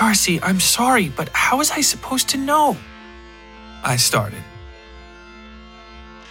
[0.00, 2.74] Darcy, I'm sorry, but how was I supposed to know?
[3.84, 4.42] I started.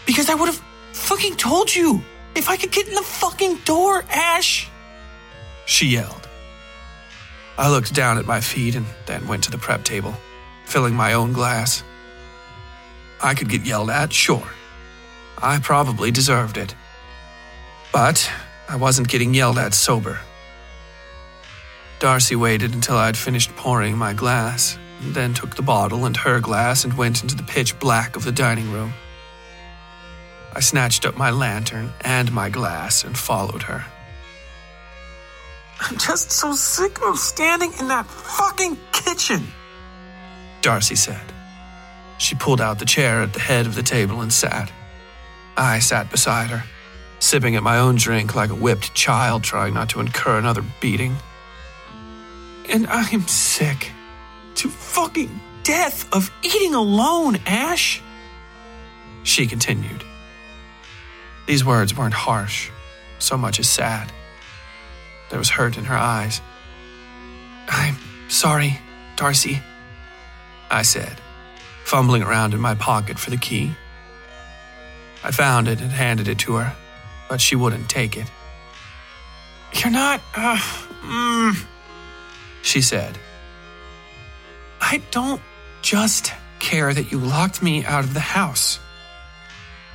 [0.08, 2.02] Because I would have fucking told you
[2.36, 4.68] if I could get in the fucking door, Ash!
[5.68, 6.28] She yelled.
[7.60, 10.16] I looked down at my feet and then went to the prep table,
[10.66, 11.84] filling my own glass.
[13.22, 14.48] I could get yelled at, sure.
[15.38, 16.74] I probably deserved it.
[17.94, 18.32] But
[18.68, 20.22] I wasn't getting yelled at sober.
[22.00, 26.86] Darcy waited until I'd finished pouring my glass, then took the bottle and her glass
[26.86, 28.94] and went into the pitch black of the dining room.
[30.54, 33.86] I snatched up my lantern and my glass and followed her.
[35.82, 39.48] I'm just so sick of standing in that fucking kitchen,
[40.62, 41.34] Darcy said.
[42.18, 44.72] She pulled out the chair at the head of the table and sat.
[45.56, 46.64] I sat beside her,
[47.20, 51.18] sipping at my own drink like a whipped child trying not to incur another beating.
[52.70, 53.92] And I'm sick
[54.56, 58.02] to fucking death of eating alone, Ash.
[59.24, 60.04] She continued.
[61.48, 62.70] These words weren't harsh,
[63.18, 64.12] so much as sad.
[65.30, 66.42] There was hurt in her eyes.
[67.68, 67.98] I'm
[68.28, 68.80] sorry,
[69.16, 69.60] Darcy,
[70.70, 71.20] I said,
[71.86, 73.72] fumbling around in my pocket for the key.
[75.24, 76.76] I found it and handed it to her,
[77.30, 78.28] but she wouldn't take it.
[79.74, 80.58] You're not, uh,
[81.04, 81.66] mm,
[82.62, 83.18] she said.
[84.82, 85.42] I don't
[85.82, 88.80] just care that you locked me out of the house.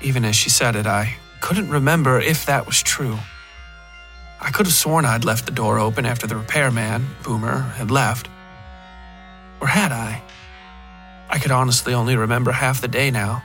[0.03, 3.19] Even as she said it, I couldn't remember if that was true.
[4.41, 8.29] I could have sworn I'd left the door open after the repairman, Boomer, had left.
[9.61, 10.23] Or had I?
[11.31, 13.43] I could honestly only remember half the day now,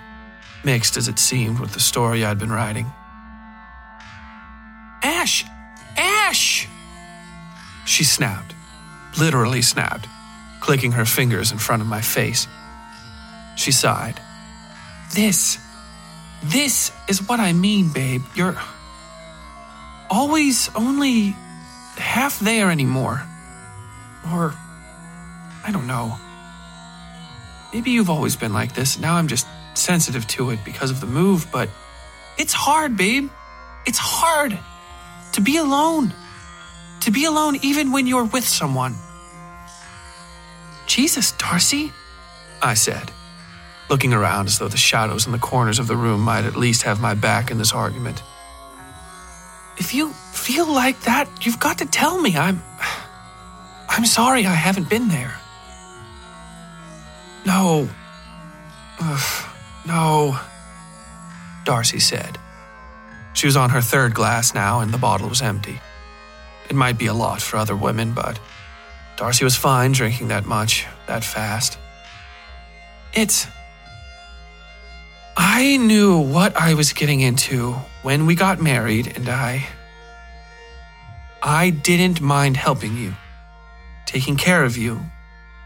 [0.64, 2.92] mixed as it seemed with the story I'd been writing.
[5.02, 5.46] Ash!
[5.98, 6.68] Ash!
[7.86, 8.54] She snapped,
[9.18, 10.08] literally snapped,
[10.60, 12.48] clicking her fingers in front of my face.
[13.56, 14.20] She sighed.
[15.14, 15.58] This,
[16.44, 18.22] this is what I mean, babe.
[18.36, 18.58] You're
[20.10, 21.36] always only
[21.98, 23.22] half there anymore.
[24.32, 24.54] Or,
[25.66, 26.18] I don't know.
[27.74, 29.00] Maybe you've always been like this.
[29.00, 31.70] Now I'm just sensitive to it because of the move, but
[32.38, 33.30] it's hard, babe.
[33.86, 34.58] It's hard
[35.34, 36.14] to be alone.
[37.10, 38.96] To be alone even when you're with someone.
[40.86, 41.92] Jesus, Darcy,
[42.62, 43.12] I said,
[43.90, 46.84] looking around as though the shadows in the corners of the room might at least
[46.84, 48.22] have my back in this argument.
[49.78, 52.38] If you feel like that, you've got to tell me.
[52.38, 52.62] I'm.
[53.90, 55.34] I'm sorry I haven't been there.
[57.44, 57.90] No.
[59.00, 59.50] Ugh,
[59.88, 60.40] no.
[61.66, 62.38] Darcy said.
[63.34, 65.80] She was on her third glass now, and the bottle was empty.
[66.70, 68.40] It might be a lot for other women, but
[69.18, 71.78] Darcy was fine drinking that much, that fast.
[73.14, 73.48] It's.
[75.36, 79.68] I knew what I was getting into when we got married, and I.
[81.42, 83.16] I didn't mind helping you,
[84.06, 85.00] taking care of you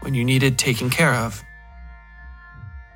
[0.00, 1.42] when you needed taking care of.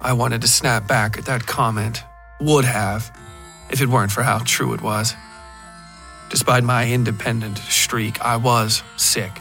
[0.00, 2.02] I wanted to snap back at that comment,
[2.40, 3.16] would have,
[3.70, 5.14] if it weren't for how true it was.
[6.30, 9.40] Despite my independent streak, I was sick,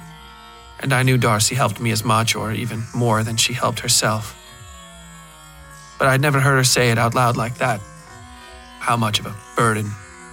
[0.79, 4.35] and I knew Darcy helped me as much or even more than she helped herself.
[5.99, 7.81] But I'd never heard her say it out loud like that.
[8.79, 9.91] How much of a burden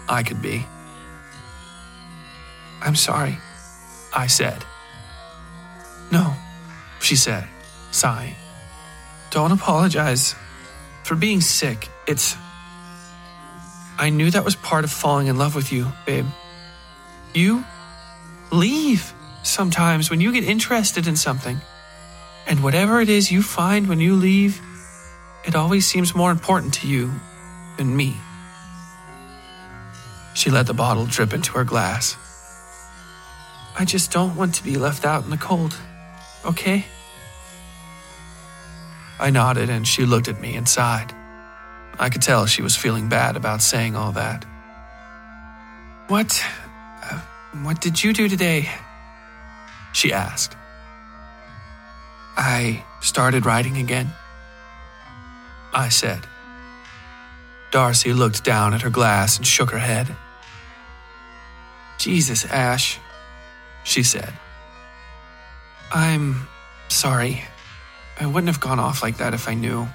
[0.09, 0.65] I could be.
[2.83, 3.39] I'm sorry,
[4.15, 4.65] I said,
[6.13, 6.35] No,
[7.01, 7.49] she said,
[7.91, 8.35] sighing.
[9.31, 10.35] Don't apologize
[11.03, 11.89] for being sick.
[12.07, 12.37] It's.
[13.99, 16.27] I knew that was part of falling in love with you, babe.
[17.35, 17.65] You
[18.53, 19.13] leave
[19.43, 21.61] sometimes when you get interested in something.
[22.47, 24.61] And whatever it is you find when you leave,
[25.45, 27.13] it always seems more important to you
[27.77, 28.17] than me.
[30.35, 32.17] She let the bottle drip into her glass.
[33.77, 35.77] I just don't want to be left out in the cold,
[36.45, 36.85] okay?
[39.19, 41.13] I nodded and she looked at me and sighed.
[41.99, 44.45] I could tell she was feeling bad about saying all that.
[46.09, 46.45] What.
[47.63, 48.69] What did you do today?
[49.93, 50.57] She asked.
[52.37, 54.11] I started writing again.
[55.73, 56.27] I said.
[57.71, 60.15] Darcy looked down at her glass and shook her head.
[61.99, 62.99] Jesus, Ash,
[63.85, 64.33] she said.
[65.93, 66.49] I'm
[66.89, 67.45] sorry.
[68.21, 69.89] I wouldn't have gone off like that if I knew.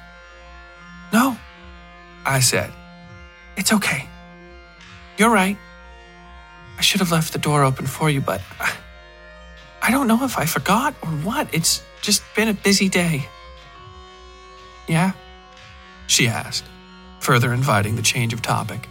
[1.11, 1.37] No,
[2.25, 2.71] I said.
[3.57, 4.07] It's okay.
[5.17, 5.57] You're right.
[6.79, 8.41] I should have left the door open for you, but
[9.81, 11.53] I, don't know if I forgot or what.
[11.53, 13.27] It's just been a busy day.
[14.87, 15.11] Yeah?
[16.07, 16.63] She asked,
[17.19, 18.87] further inviting the change of topic.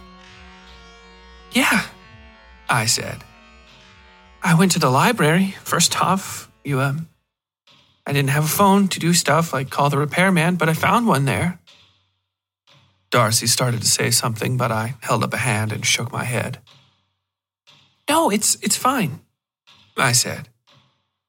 [1.51, 1.83] Yeah,
[2.69, 3.23] I said.
[4.43, 5.55] I went to the library.
[5.63, 7.09] First off, you, um,
[8.05, 11.07] I didn't have a phone to do stuff like call the repairman, but I found
[11.07, 11.59] one there.
[13.09, 16.59] Darcy started to say something, but I held up a hand and shook my head.
[18.09, 19.19] No, it's it's fine,
[19.95, 20.49] I said.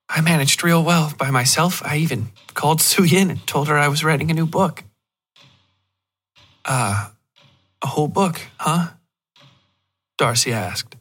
[0.09, 1.83] I managed real well by myself.
[1.85, 4.83] I even called Su Yin and told her I was writing a new book.
[6.65, 7.11] Uh,
[7.83, 8.95] a whole book, huh?
[10.17, 10.97] Darcy asked.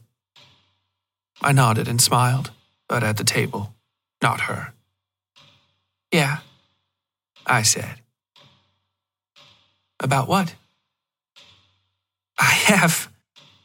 [1.42, 2.50] I nodded and smiled,
[2.86, 3.74] but at the table,
[4.22, 4.74] not her.
[6.12, 6.38] Yeah,
[7.46, 7.96] I said.
[9.98, 10.54] About what?
[12.38, 13.10] I have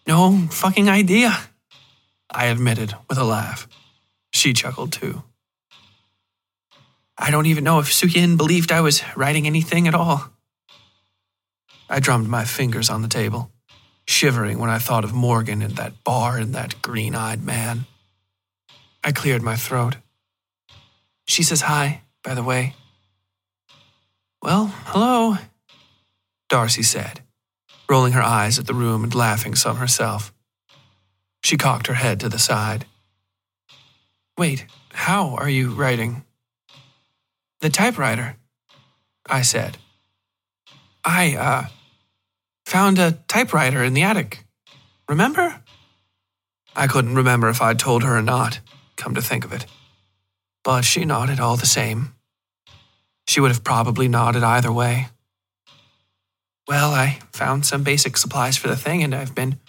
[0.08, 1.38] no fucking idea,
[2.36, 3.66] I admitted with a laugh.
[4.34, 5.24] She chuckled too.
[7.18, 10.30] I don't even know if Suyin believed I was writing anything at all.
[11.90, 13.52] I drummed my fingers on the table,
[14.06, 17.86] shivering when I thought of Morgan and that bar and that green eyed man.
[19.02, 19.96] I cleared my throat.
[21.28, 22.74] She says hi, by the way.
[24.42, 25.38] Well, hello,
[26.50, 27.22] Darcy said,
[27.90, 30.34] rolling her eyes at the room and laughing some herself.
[31.46, 32.88] She cocked her head to the side.
[34.36, 36.26] Wait, how are you writing?
[37.62, 38.38] The typewriter,
[39.30, 39.78] I said.
[41.04, 41.66] I, uh,
[42.66, 44.44] found a typewriter in the attic.
[45.08, 45.62] Remember?
[46.76, 48.60] I couldn't remember if I'd told her or not,
[48.96, 49.68] come to think of it.
[50.64, 52.16] But she nodded all the same.
[53.28, 55.10] She would have probably nodded either way.
[56.68, 59.60] Well, I found some basic supplies for the thing, and I've been,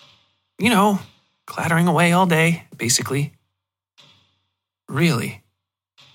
[0.59, 1.01] you know,
[1.47, 3.33] clattering away all day, basically.
[4.89, 5.43] Really?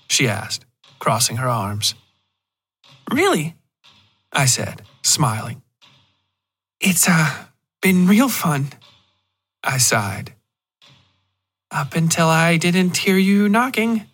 [0.08, 0.64] She asked
[0.98, 1.94] crossing her arms.
[3.10, 3.56] Really?
[4.32, 5.62] I said, smiling.
[6.80, 7.46] It's, uh,
[7.82, 8.68] been real fun.
[9.64, 10.32] I sighed.
[11.72, 14.04] Up until I didn't hear you knocking.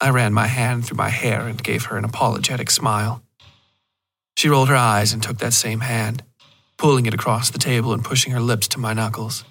[0.00, 3.22] I ran my hand through my hair and gave her an apologetic smile.
[4.38, 6.22] She rolled her eyes and took that same hand,
[6.78, 9.44] pulling it across the table and pushing her lips to my knuckles.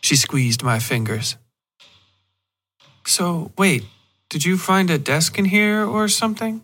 [0.00, 1.36] She squeezed my fingers.
[3.06, 3.84] So, wait,
[4.28, 6.62] did you find a desk in here or something?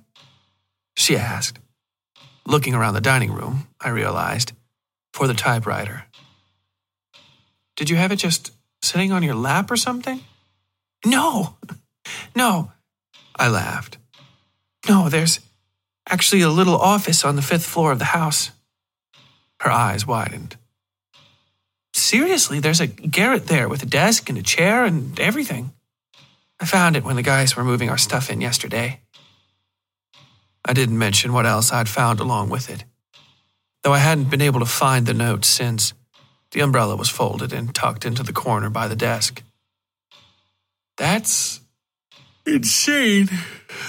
[0.96, 1.58] She asked.
[2.46, 4.52] Looking around the dining room, I realized,
[5.12, 6.04] for the typewriter.
[7.76, 10.20] Did you have it just sitting on your lap or something?
[11.04, 11.56] No,
[12.36, 12.70] no,
[13.36, 13.98] I laughed.
[14.88, 15.40] No, there's
[16.08, 18.50] actually a little office on the fifth floor of the house.
[19.60, 20.56] Her eyes widened.
[22.06, 25.72] Seriously, there's a garret there with a desk and a chair and everything.
[26.60, 29.00] I found it when the guys were moving our stuff in yesterday.
[30.64, 32.84] I didn't mention what else I'd found along with it,
[33.82, 35.94] though I hadn't been able to find the note since
[36.52, 39.42] the umbrella was folded and tucked into the corner by the desk.
[40.96, 41.60] That's
[42.46, 43.28] insane,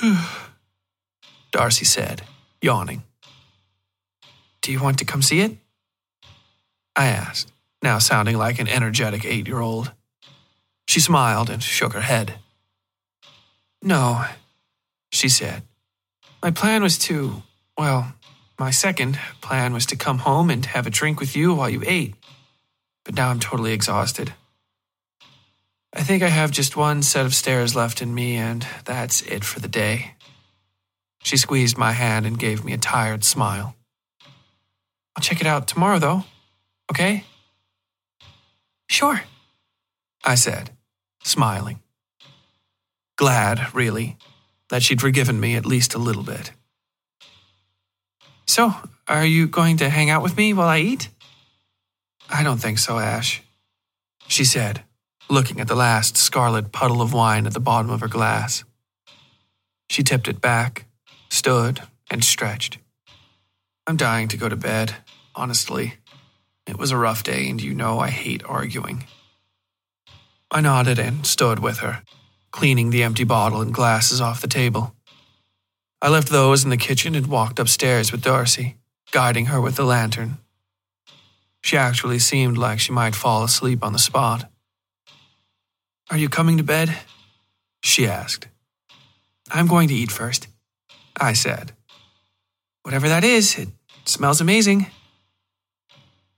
[1.51, 2.23] Darcy said,
[2.63, 3.03] yawning.
[4.63, 5.55] Do you want to come see it?
[6.95, 7.51] I asked,
[7.81, 9.91] now sounding like an energetic eight year old.
[10.87, 12.35] She smiled and shook her head.
[13.81, 14.25] No,
[15.11, 15.63] she said.
[16.41, 17.43] My plan was to,
[17.77, 18.13] well,
[18.59, 21.83] my second plan was to come home and have a drink with you while you
[21.85, 22.15] ate.
[23.03, 24.33] But now I'm totally exhausted.
[25.93, 29.43] I think I have just one set of stairs left in me, and that's it
[29.43, 30.15] for the day.
[31.23, 33.75] She squeezed my hand and gave me a tired smile.
[35.15, 36.23] I'll check it out tomorrow, though.
[36.91, 37.23] Okay?
[38.89, 39.21] Sure,
[40.23, 40.71] I said,
[41.23, 41.79] smiling.
[43.17, 44.17] Glad, really,
[44.69, 46.51] that she'd forgiven me at least a little bit.
[48.45, 48.73] So,
[49.07, 51.09] are you going to hang out with me while I eat?
[52.29, 53.41] I don't think so, Ash,
[54.27, 54.83] she said,
[55.29, 58.63] looking at the last scarlet puddle of wine at the bottom of her glass.
[59.89, 60.85] She tipped it back,
[61.29, 62.77] stood, and stretched.
[63.85, 64.95] I'm dying to go to bed,
[65.35, 65.95] honestly.
[66.67, 69.05] It was a rough day, and you know I hate arguing.
[70.51, 72.03] I nodded and stood with her,
[72.51, 74.93] cleaning the empty bottle and glasses off the table.
[76.01, 78.75] I left those in the kitchen and walked upstairs with Darcy,
[79.11, 80.37] guiding her with the lantern.
[81.61, 84.49] She actually seemed like she might fall asleep on the spot.
[86.09, 86.95] Are you coming to bed?
[87.81, 88.47] She asked.
[89.51, 90.47] I'm going to eat first,
[91.19, 91.73] I said.
[92.83, 93.69] Whatever that is, it
[94.05, 94.87] smells amazing.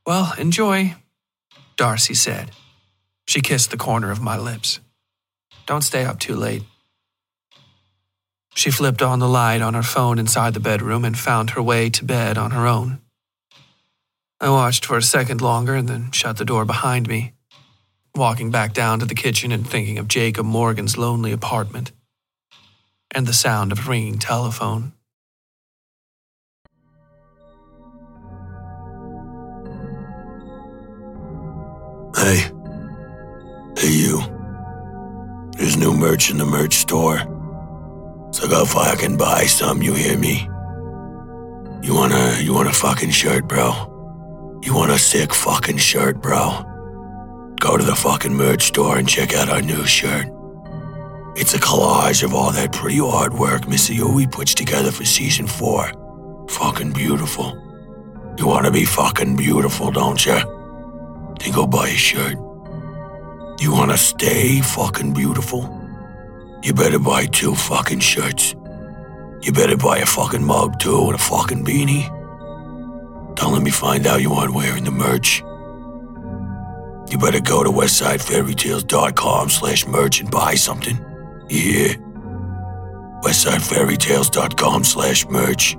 [0.06, 0.96] Well, enjoy,
[1.78, 2.52] Darcy said.
[3.28, 4.80] She kissed the corner of my lips.
[5.66, 6.64] Don't stay up too late.
[8.56, 11.90] She flipped on the light on her phone inside the bedroom and found her way
[11.92, 13.00] to bed on her own.
[14.42, 17.34] I watched for a second longer and then shut the door behind me,
[18.16, 21.92] walking back down to the kitchen and thinking of Jacob Morgan's lonely apartment
[23.12, 24.94] and the sound of a ringing telephone.
[32.20, 32.52] Hey.
[33.78, 34.22] Hey, you.
[35.58, 37.20] There's new merch in the merch store.
[38.34, 40.42] So go fucking buy some, you hear me?
[41.82, 44.60] You want a, you want a fucking shirt, bro?
[44.62, 47.56] You want a sick fucking shirt, bro?
[47.58, 50.28] Go to the fucking merch store and check out our new shirt.
[51.38, 55.90] It's a collage of all that pretty artwork Missy Uwe puts together for season four.
[56.50, 57.56] Fucking beautiful.
[58.38, 60.59] You want to be fucking beautiful, don't you?
[61.40, 62.38] Then go buy a shirt.
[63.60, 65.62] You want to stay fucking beautiful?
[66.64, 68.56] You better buy two fucking shirts.
[69.42, 72.08] You better buy a fucking mug too and a fucking beanie.
[73.36, 75.42] Don't let me find out you aren't wearing the merch.
[77.10, 80.98] You better go to westsidefairytales.com slash merch and buy something.
[81.50, 81.96] Hear?
[83.24, 85.78] westsidefairytales.com slash merch.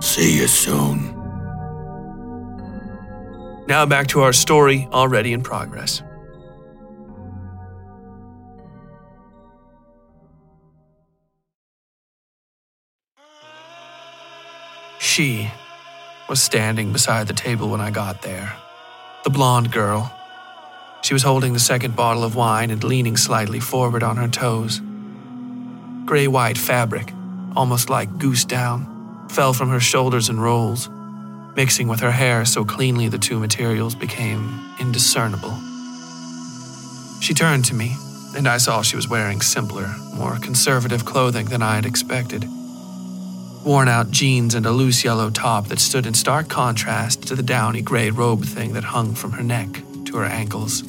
[0.00, 1.11] See you soon.
[3.66, 6.02] Now back to our story already in progress.
[14.98, 15.50] She
[16.28, 18.56] was standing beside the table when I got there.
[19.24, 20.10] The blonde girl.
[21.02, 24.80] She was holding the second bottle of wine and leaning slightly forward on her toes.
[26.06, 27.12] Gray white fabric,
[27.54, 30.88] almost like goose down, fell from her shoulders in rolls,
[31.56, 35.58] mixing with her hair so cleanly the two materials became indiscernible.
[37.20, 37.96] She turned to me,
[38.36, 42.44] and I saw she was wearing simpler, more conservative clothing than I had expected
[43.64, 47.42] worn out jeans and a loose yellow top that stood in stark contrast to the
[47.42, 49.68] downy gray robe thing that hung from her neck
[50.04, 50.82] to her ankles.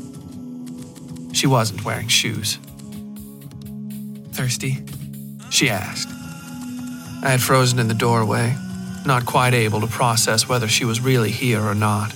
[1.33, 2.57] She wasn't wearing shoes.
[4.31, 4.79] Thirsty?
[5.51, 6.09] She asked.
[7.23, 8.55] I had frozen in the doorway,
[9.05, 12.13] not quite able to process whether she was really here or not.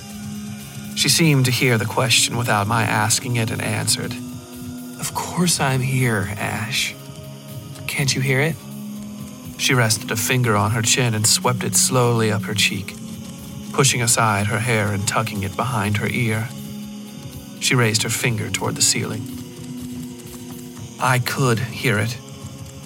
[0.95, 4.13] She seemed to hear the question without my asking it and answered.
[4.99, 6.95] Of course I'm here, Ash.
[7.85, 8.55] Can't you hear it?
[9.57, 12.95] She rested a finger on her chin and swept it slowly up her cheek,
[13.73, 16.49] pushing aside her hair and tucking it behind her ear.
[17.59, 19.21] She raised her finger toward the ceiling.
[20.99, 22.17] I could hear it,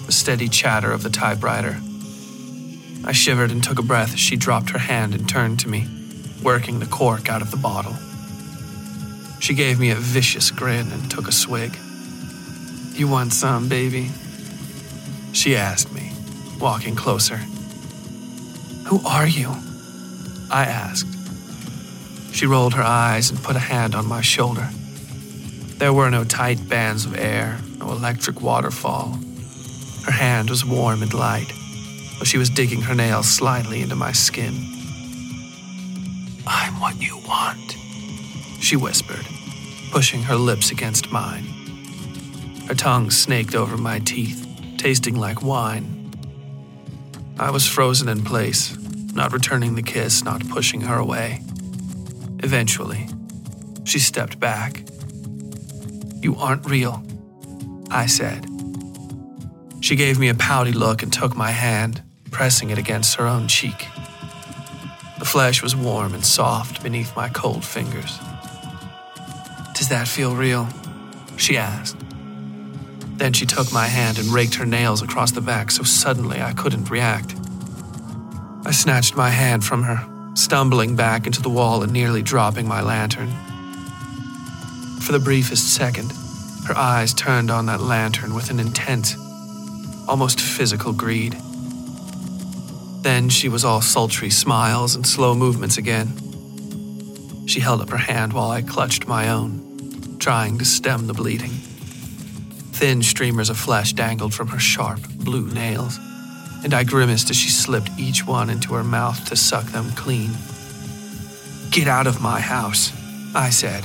[0.06, 1.78] the steady chatter of the typewriter.
[3.04, 5.88] I shivered and took a breath as she dropped her hand and turned to me,
[6.42, 7.96] working the cork out of the bottle.
[9.40, 11.76] She gave me a vicious grin and took a swig.
[12.94, 14.10] You want some, baby?
[15.32, 16.12] She asked me
[16.60, 17.38] walking closer.
[18.86, 19.50] Who are you?
[20.48, 21.08] I asked.
[22.32, 24.68] She rolled her eyes and put a hand on my shoulder.
[25.78, 29.18] There were no tight bands of air, no electric waterfall.
[30.04, 31.52] Her hand was warm and light,
[32.22, 34.54] though she was digging her nails slightly into my skin.
[36.46, 37.76] I'm what you want,
[38.60, 39.26] she whispered,
[39.90, 41.42] pushing her lips against mine.
[42.68, 44.46] Her tongue snaked over my teeth,
[44.78, 45.98] tasting like wine
[47.40, 48.76] I was frozen in place,
[49.14, 51.42] not returning the kiss, not pushing her away.
[52.38, 53.08] Eventually,
[53.82, 54.84] she stepped back.
[56.20, 57.02] You aren't real,
[57.90, 58.46] I said.
[59.80, 62.00] She gave me a pouty look and took my hand,
[62.32, 63.86] pressing it against her own cheek.
[65.18, 68.18] The flesh was warm and soft beneath my cold fingers.
[69.74, 70.66] Does that feel real?
[71.36, 71.96] She asked.
[73.18, 76.52] Then she took my hand and raked her nails across the back so suddenly I
[76.54, 77.36] couldn't react.
[78.64, 80.04] I snatched my hand from her,
[80.34, 83.30] stumbling back into the wall and nearly dropping my lantern.
[85.00, 86.12] For the briefest second,
[86.66, 89.16] her eyes turned on that lantern with an intense,
[90.08, 91.36] almost physical greed.
[93.02, 96.16] Then she was all sultry smiles and slow movements again.
[97.46, 101.50] She held up her hand while I clutched my own, trying to stem the bleeding.
[102.72, 105.98] Thin streamers of flesh dangled from her sharp, blue nails
[106.64, 110.30] and I grimaced as she slipped each one into her mouth to suck them clean.
[111.70, 112.92] Get out of my house,
[113.34, 113.84] I said,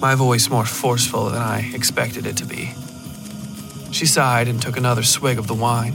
[0.00, 2.74] my voice more forceful than I expected it to be.
[3.92, 5.94] She sighed and took another swig of the wine.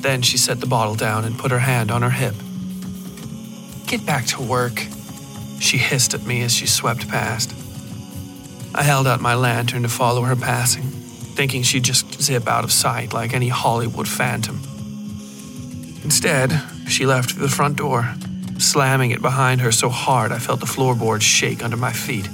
[0.00, 2.34] Then she set the bottle down and put her hand on her hip.
[3.86, 4.86] Get back to work,
[5.60, 7.54] she hissed at me as she swept past.
[8.74, 10.98] I held out my lantern to follow her passing
[11.38, 14.60] thinking she'd just zip out of sight like any Hollywood phantom.
[16.02, 16.50] Instead,
[16.88, 18.12] she left through the front door,
[18.58, 22.26] slamming it behind her so hard I felt the floorboards shake under my feet.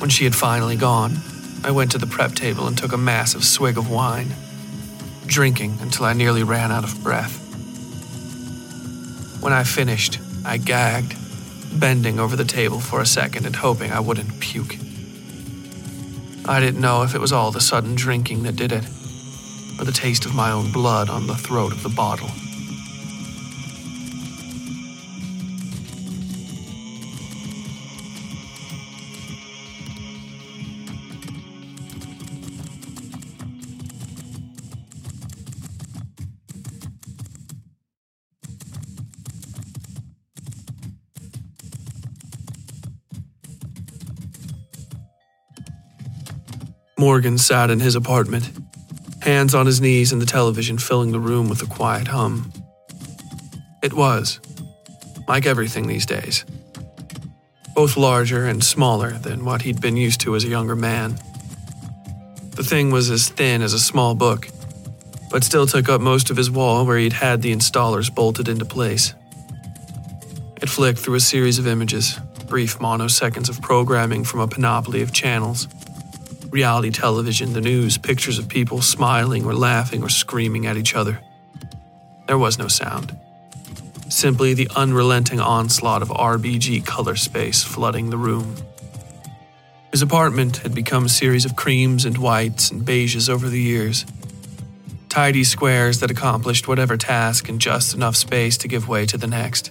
[0.00, 1.18] When she had finally gone,
[1.62, 4.28] I went to the prep table and took a massive swig of wine,
[5.28, 7.44] drinking until I nearly ran out of breath.
[9.40, 11.14] When I finished, I gagged,
[11.78, 14.76] bending over the table for a second and hoping I wouldn't puke.
[16.46, 18.84] I didn't know if it was all the sudden drinking that did it,
[19.78, 22.30] or the taste of my own blood on the throat of the bottle.
[46.98, 48.50] Morgan sat in his apartment,
[49.22, 52.52] hands on his knees and the television filling the room with a quiet hum.
[53.84, 54.40] It was,
[55.28, 56.44] like everything these days,
[57.72, 61.20] both larger and smaller than what he'd been used to as a younger man.
[62.56, 64.48] The thing was as thin as a small book,
[65.30, 68.64] but still took up most of his wall where he'd had the installers bolted into
[68.64, 69.14] place.
[70.60, 72.18] It flicked through a series of images,
[72.48, 75.68] brief monoseconds of programming from a panoply of channels
[76.50, 81.20] reality television, the news, pictures of people smiling or laughing or screaming at each other.
[82.26, 83.16] There was no sound.
[84.08, 88.56] Simply the unrelenting onslaught of RBG color space flooding the room.
[89.92, 94.04] His apartment had become a series of creams and whites and beiges over the years.
[95.08, 99.26] Tidy squares that accomplished whatever task in just enough space to give way to the
[99.26, 99.70] next.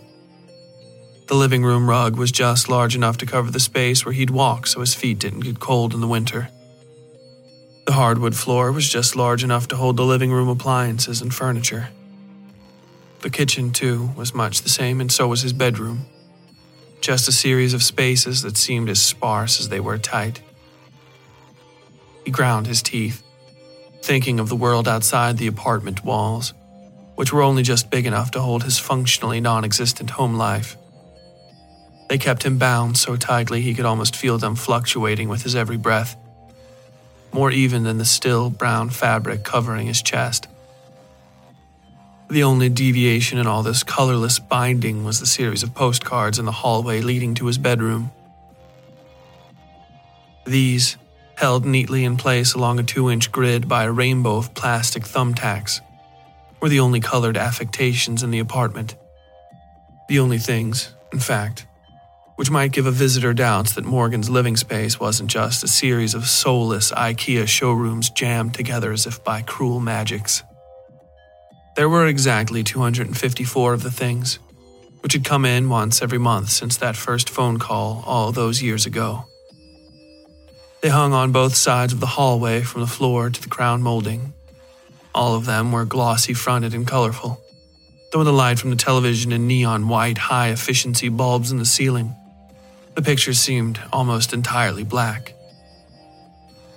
[1.27, 4.65] The living room rug was just large enough to cover the space where he'd walk
[4.65, 6.49] so his feet didn't get cold in the winter.
[7.87, 11.87] The hardwood floor was just large enough to hold the living room appliances and furniture.
[13.21, 16.05] The kitchen, too, was much the same, and so was his bedroom.
[16.99, 20.41] Just a series of spaces that seemed as sparse as they were tight.
[22.25, 23.23] He ground his teeth,
[24.01, 26.53] thinking of the world outside the apartment walls,
[27.15, 30.75] which were only just big enough to hold his functionally non existent home life.
[32.09, 35.77] They kept him bound so tightly he could almost feel them fluctuating with his every
[35.77, 36.17] breath
[37.33, 40.47] more even than the still brown fabric covering his chest.
[42.29, 46.51] The only deviation in all this colorless binding was the series of postcards in the
[46.51, 48.11] hallway leading to his bedroom.
[50.45, 50.97] These,
[51.35, 55.81] held neatly in place along a two inch grid by a rainbow of plastic thumbtacks,
[56.61, 58.95] were the only colored affectations in the apartment.
[60.09, 61.65] The only things, in fact,
[62.37, 66.27] which might give a visitor doubts that Morgan's living space wasn't just a series of
[66.27, 70.43] soulless IKEA showrooms jammed together as if by cruel magics.
[71.75, 74.37] There were exactly 254 of the things,
[75.01, 78.85] which had come in once every month since that first phone call all those years
[78.85, 79.25] ago.
[80.81, 84.33] They hung on both sides of the hallway from the floor to the crown molding.
[85.15, 87.41] All of them were glossy fronted and colorful,
[88.11, 92.13] though the light from the television and neon white high efficiency bulbs in the ceiling
[92.97, 95.35] the pictures seemed almost entirely black.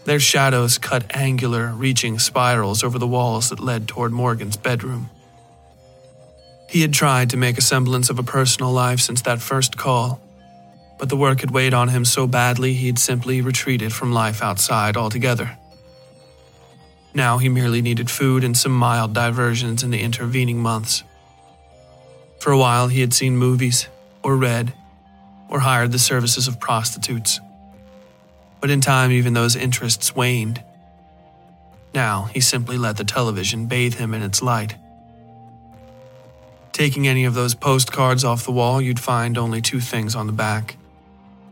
[0.05, 5.09] Their shadows cut angular, reaching spirals over the walls that led toward Morgan's bedroom.
[6.69, 10.21] He had tried to make a semblance of a personal life since that first call,
[10.99, 14.99] but the work had weighed on him so badly he'd simply retreated from life outside
[14.99, 15.57] altogether.
[17.15, 21.03] Now he merely needed food and some mild diversions in the intervening months.
[22.41, 23.89] For a while, he had seen movies,
[24.23, 24.75] or read,
[25.51, 27.41] or hired the services of prostitutes.
[28.61, 30.63] But in time, even those interests waned.
[31.93, 34.77] Now, he simply let the television bathe him in its light.
[36.73, 40.33] Taking any of those postcards off the wall, you'd find only two things on the
[40.33, 40.77] back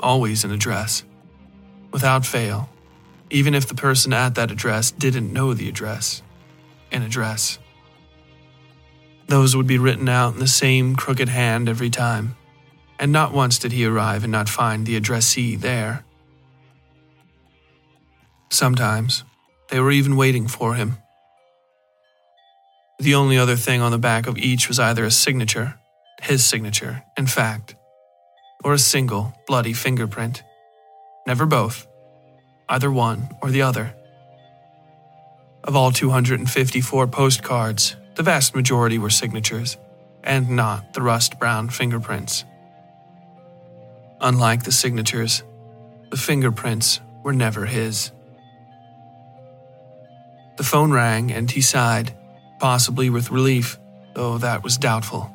[0.00, 1.02] always an address.
[1.92, 2.68] Without fail,
[3.30, 6.22] even if the person at that address didn't know the address,
[6.92, 7.58] an address.
[9.26, 12.36] Those would be written out in the same crooked hand every time,
[12.98, 16.04] and not once did he arrive and not find the addressee there.
[18.50, 19.24] Sometimes
[19.70, 20.98] they were even waiting for him.
[22.98, 25.78] The only other thing on the back of each was either a signature,
[26.22, 27.76] his signature, in fact,
[28.64, 30.42] or a single bloody fingerprint.
[31.26, 31.86] Never both,
[32.68, 33.94] either one or the other.
[35.62, 39.76] Of all 254 postcards, the vast majority were signatures,
[40.24, 42.44] and not the rust brown fingerprints.
[44.20, 45.44] Unlike the signatures,
[46.10, 48.10] the fingerprints were never his.
[50.56, 52.16] The phone rang and he sighed,
[52.58, 53.78] possibly with relief,
[54.14, 55.30] though that was doubtful.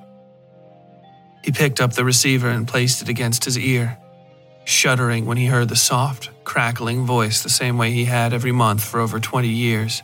[1.43, 3.97] He picked up the receiver and placed it against his ear,
[4.65, 8.83] shuddering when he heard the soft, crackling voice the same way he had every month
[8.83, 10.03] for over 20 years.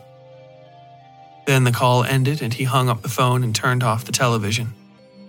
[1.45, 4.73] Then the call ended and he hung up the phone and turned off the television,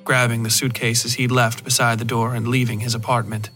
[0.05, 3.51] grabbing the suitcases he'd left beside the door and leaving his apartment.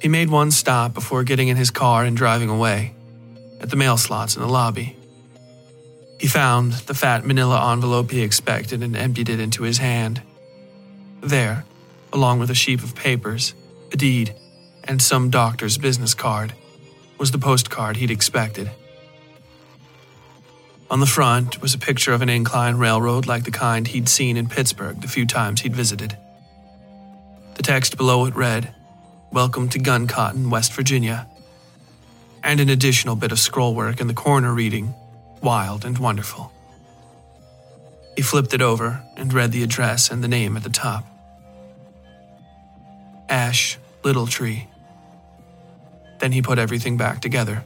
[0.00, 2.94] He made one stop before getting in his car and driving away,
[3.60, 4.96] at the mail slots in the lobby.
[6.20, 10.22] He found the fat manila envelope he expected and emptied it into his hand.
[11.20, 11.64] There,
[12.12, 13.54] along with a sheaf of papers,
[13.92, 14.34] a deed,
[14.84, 16.54] and some doctor's business card,
[17.18, 18.70] was the postcard he'd expected.
[20.90, 24.38] On the front was a picture of an incline railroad like the kind he'd seen
[24.38, 26.16] in Pittsburgh the few times he'd visited.
[27.56, 28.74] The text below it read,
[29.30, 31.28] Welcome to Gun Cotton, West Virginia.
[32.42, 34.94] And an additional bit of scrollwork in the corner reading,
[35.42, 36.50] Wild and Wonderful.
[38.16, 41.04] He flipped it over and read the address and the name at the top
[43.28, 44.68] Ash Little Tree.
[46.18, 47.62] Then he put everything back together,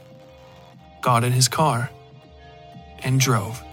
[1.01, 1.89] got in his car,
[3.03, 3.63] and drove.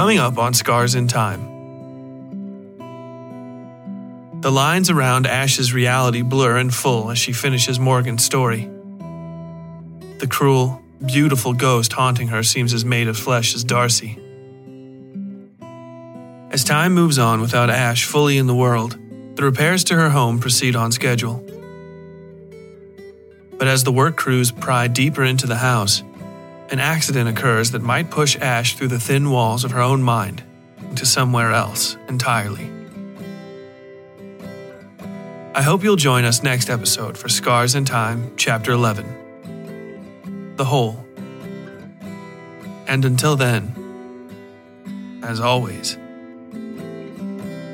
[0.00, 1.42] Coming up on Scars in Time.
[4.40, 8.62] The lines around Ash's reality blur and full as she finishes Morgan's story.
[10.20, 14.18] The cruel, beautiful ghost haunting her seems as made of flesh as Darcy.
[16.50, 18.96] As time moves on without Ash fully in the world,
[19.34, 21.44] the repairs to her home proceed on schedule.
[23.58, 26.02] But as the work crews pry deeper into the house,
[26.70, 30.42] an accident occurs that might push Ash through the thin walls of her own mind
[30.80, 32.70] into somewhere else entirely.
[35.54, 41.04] I hope you'll join us next episode for Scars in Time, Chapter 11 The Hole.
[42.86, 43.74] And until then,
[45.22, 45.98] as always,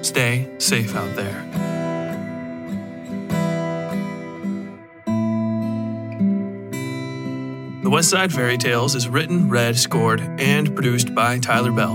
[0.06, 1.65] Stay safe out there.
[7.86, 11.94] The Westside Fairytales is written, read, scored, and produced by Tyler Bell.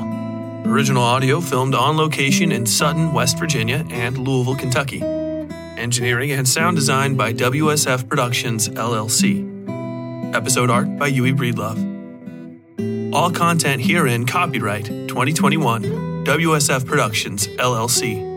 [0.65, 5.01] Original audio filmed on location in Sutton, West Virginia, and Louisville, Kentucky.
[5.01, 10.33] Engineering and sound design by WSF Productions, LLC.
[10.33, 13.13] Episode art by Yui Breedlove.
[13.13, 15.83] All content herein copyright 2021
[16.23, 18.30] WSF Productions, LLC.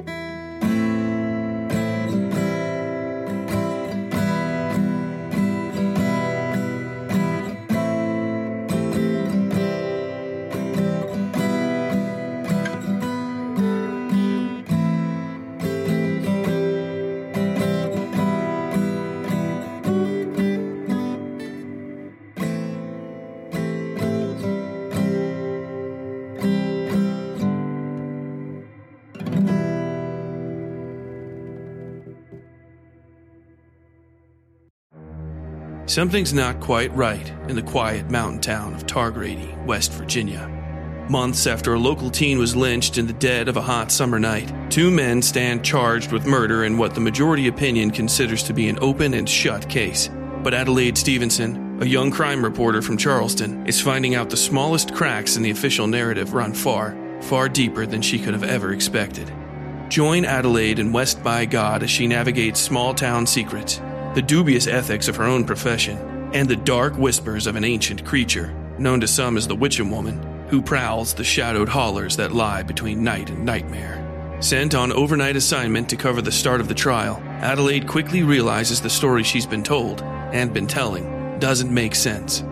[35.87, 40.51] Something's not quite right in the quiet mountain town of Targrady, West Virginia.
[41.11, 44.51] Months after a local teen was lynched in the dead of a hot summer night,
[44.71, 48.79] two men stand charged with murder in what the majority opinion considers to be an
[48.81, 50.09] open and shut case.
[50.43, 55.37] But Adelaide Stevenson, a young crime reporter from Charleston, is finding out the smallest cracks
[55.37, 59.31] in the official narrative run far, far deeper than she could have ever expected.
[59.91, 63.83] Join Adelaide in West by God as she navigates small town secrets
[64.15, 65.99] the dubious ethics of her own profession,
[66.33, 70.21] and the dark whispers of an ancient creature, known to some as the Witching Woman,
[70.49, 74.01] who prowls the shadowed hollers that lie between night and nightmare.
[74.41, 78.91] Sent on overnight assignment to cover the start of the trial, Adelaide quickly realizes the
[78.91, 82.45] story she's been told and been telling doesn't make sense.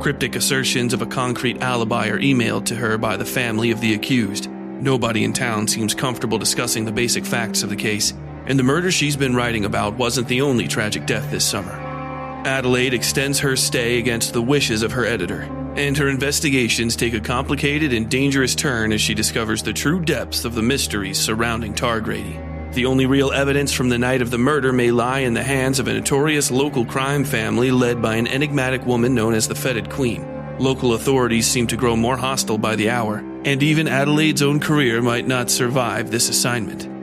[0.00, 3.94] Cryptic assertions of a concrete alibi are emailed to her by the family of the
[3.94, 4.50] accused.
[4.50, 8.12] Nobody in town seems comfortable discussing the basic facts of the case,
[8.50, 11.70] and the murder she's been writing about wasn't the only tragic death this summer.
[12.44, 15.42] Adelaide extends her stay against the wishes of her editor,
[15.76, 20.44] and her investigations take a complicated and dangerous turn as she discovers the true depths
[20.44, 22.74] of the mysteries surrounding Targrady.
[22.74, 25.78] The only real evidence from the night of the murder may lie in the hands
[25.78, 29.90] of a notorious local crime family led by an enigmatic woman known as the Fetid
[29.90, 30.26] Queen.
[30.58, 35.00] Local authorities seem to grow more hostile by the hour, and even Adelaide's own career
[35.00, 36.99] might not survive this assignment.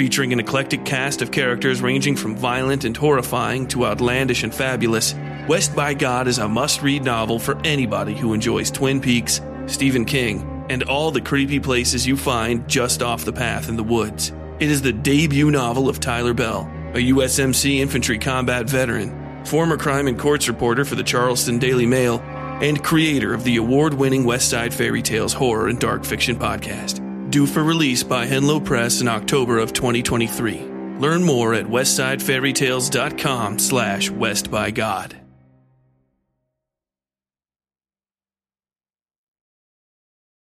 [0.00, 5.14] Featuring an eclectic cast of characters ranging from violent and horrifying to outlandish and fabulous,
[5.46, 10.06] West by God is a must read novel for anybody who enjoys Twin Peaks, Stephen
[10.06, 14.32] King, and all the creepy places you find just off the path in the woods.
[14.58, 16.62] It is the debut novel of Tyler Bell,
[16.94, 22.20] a USMC infantry combat veteran, former crime and courts reporter for the Charleston Daily Mail,
[22.62, 27.62] and creator of the award winning Westside Fairytales horror and dark fiction podcast due for
[27.62, 30.60] release by Henlow Press in October of 2023.
[30.98, 35.19] Learn more at westsidefairytales.com slash westbygod.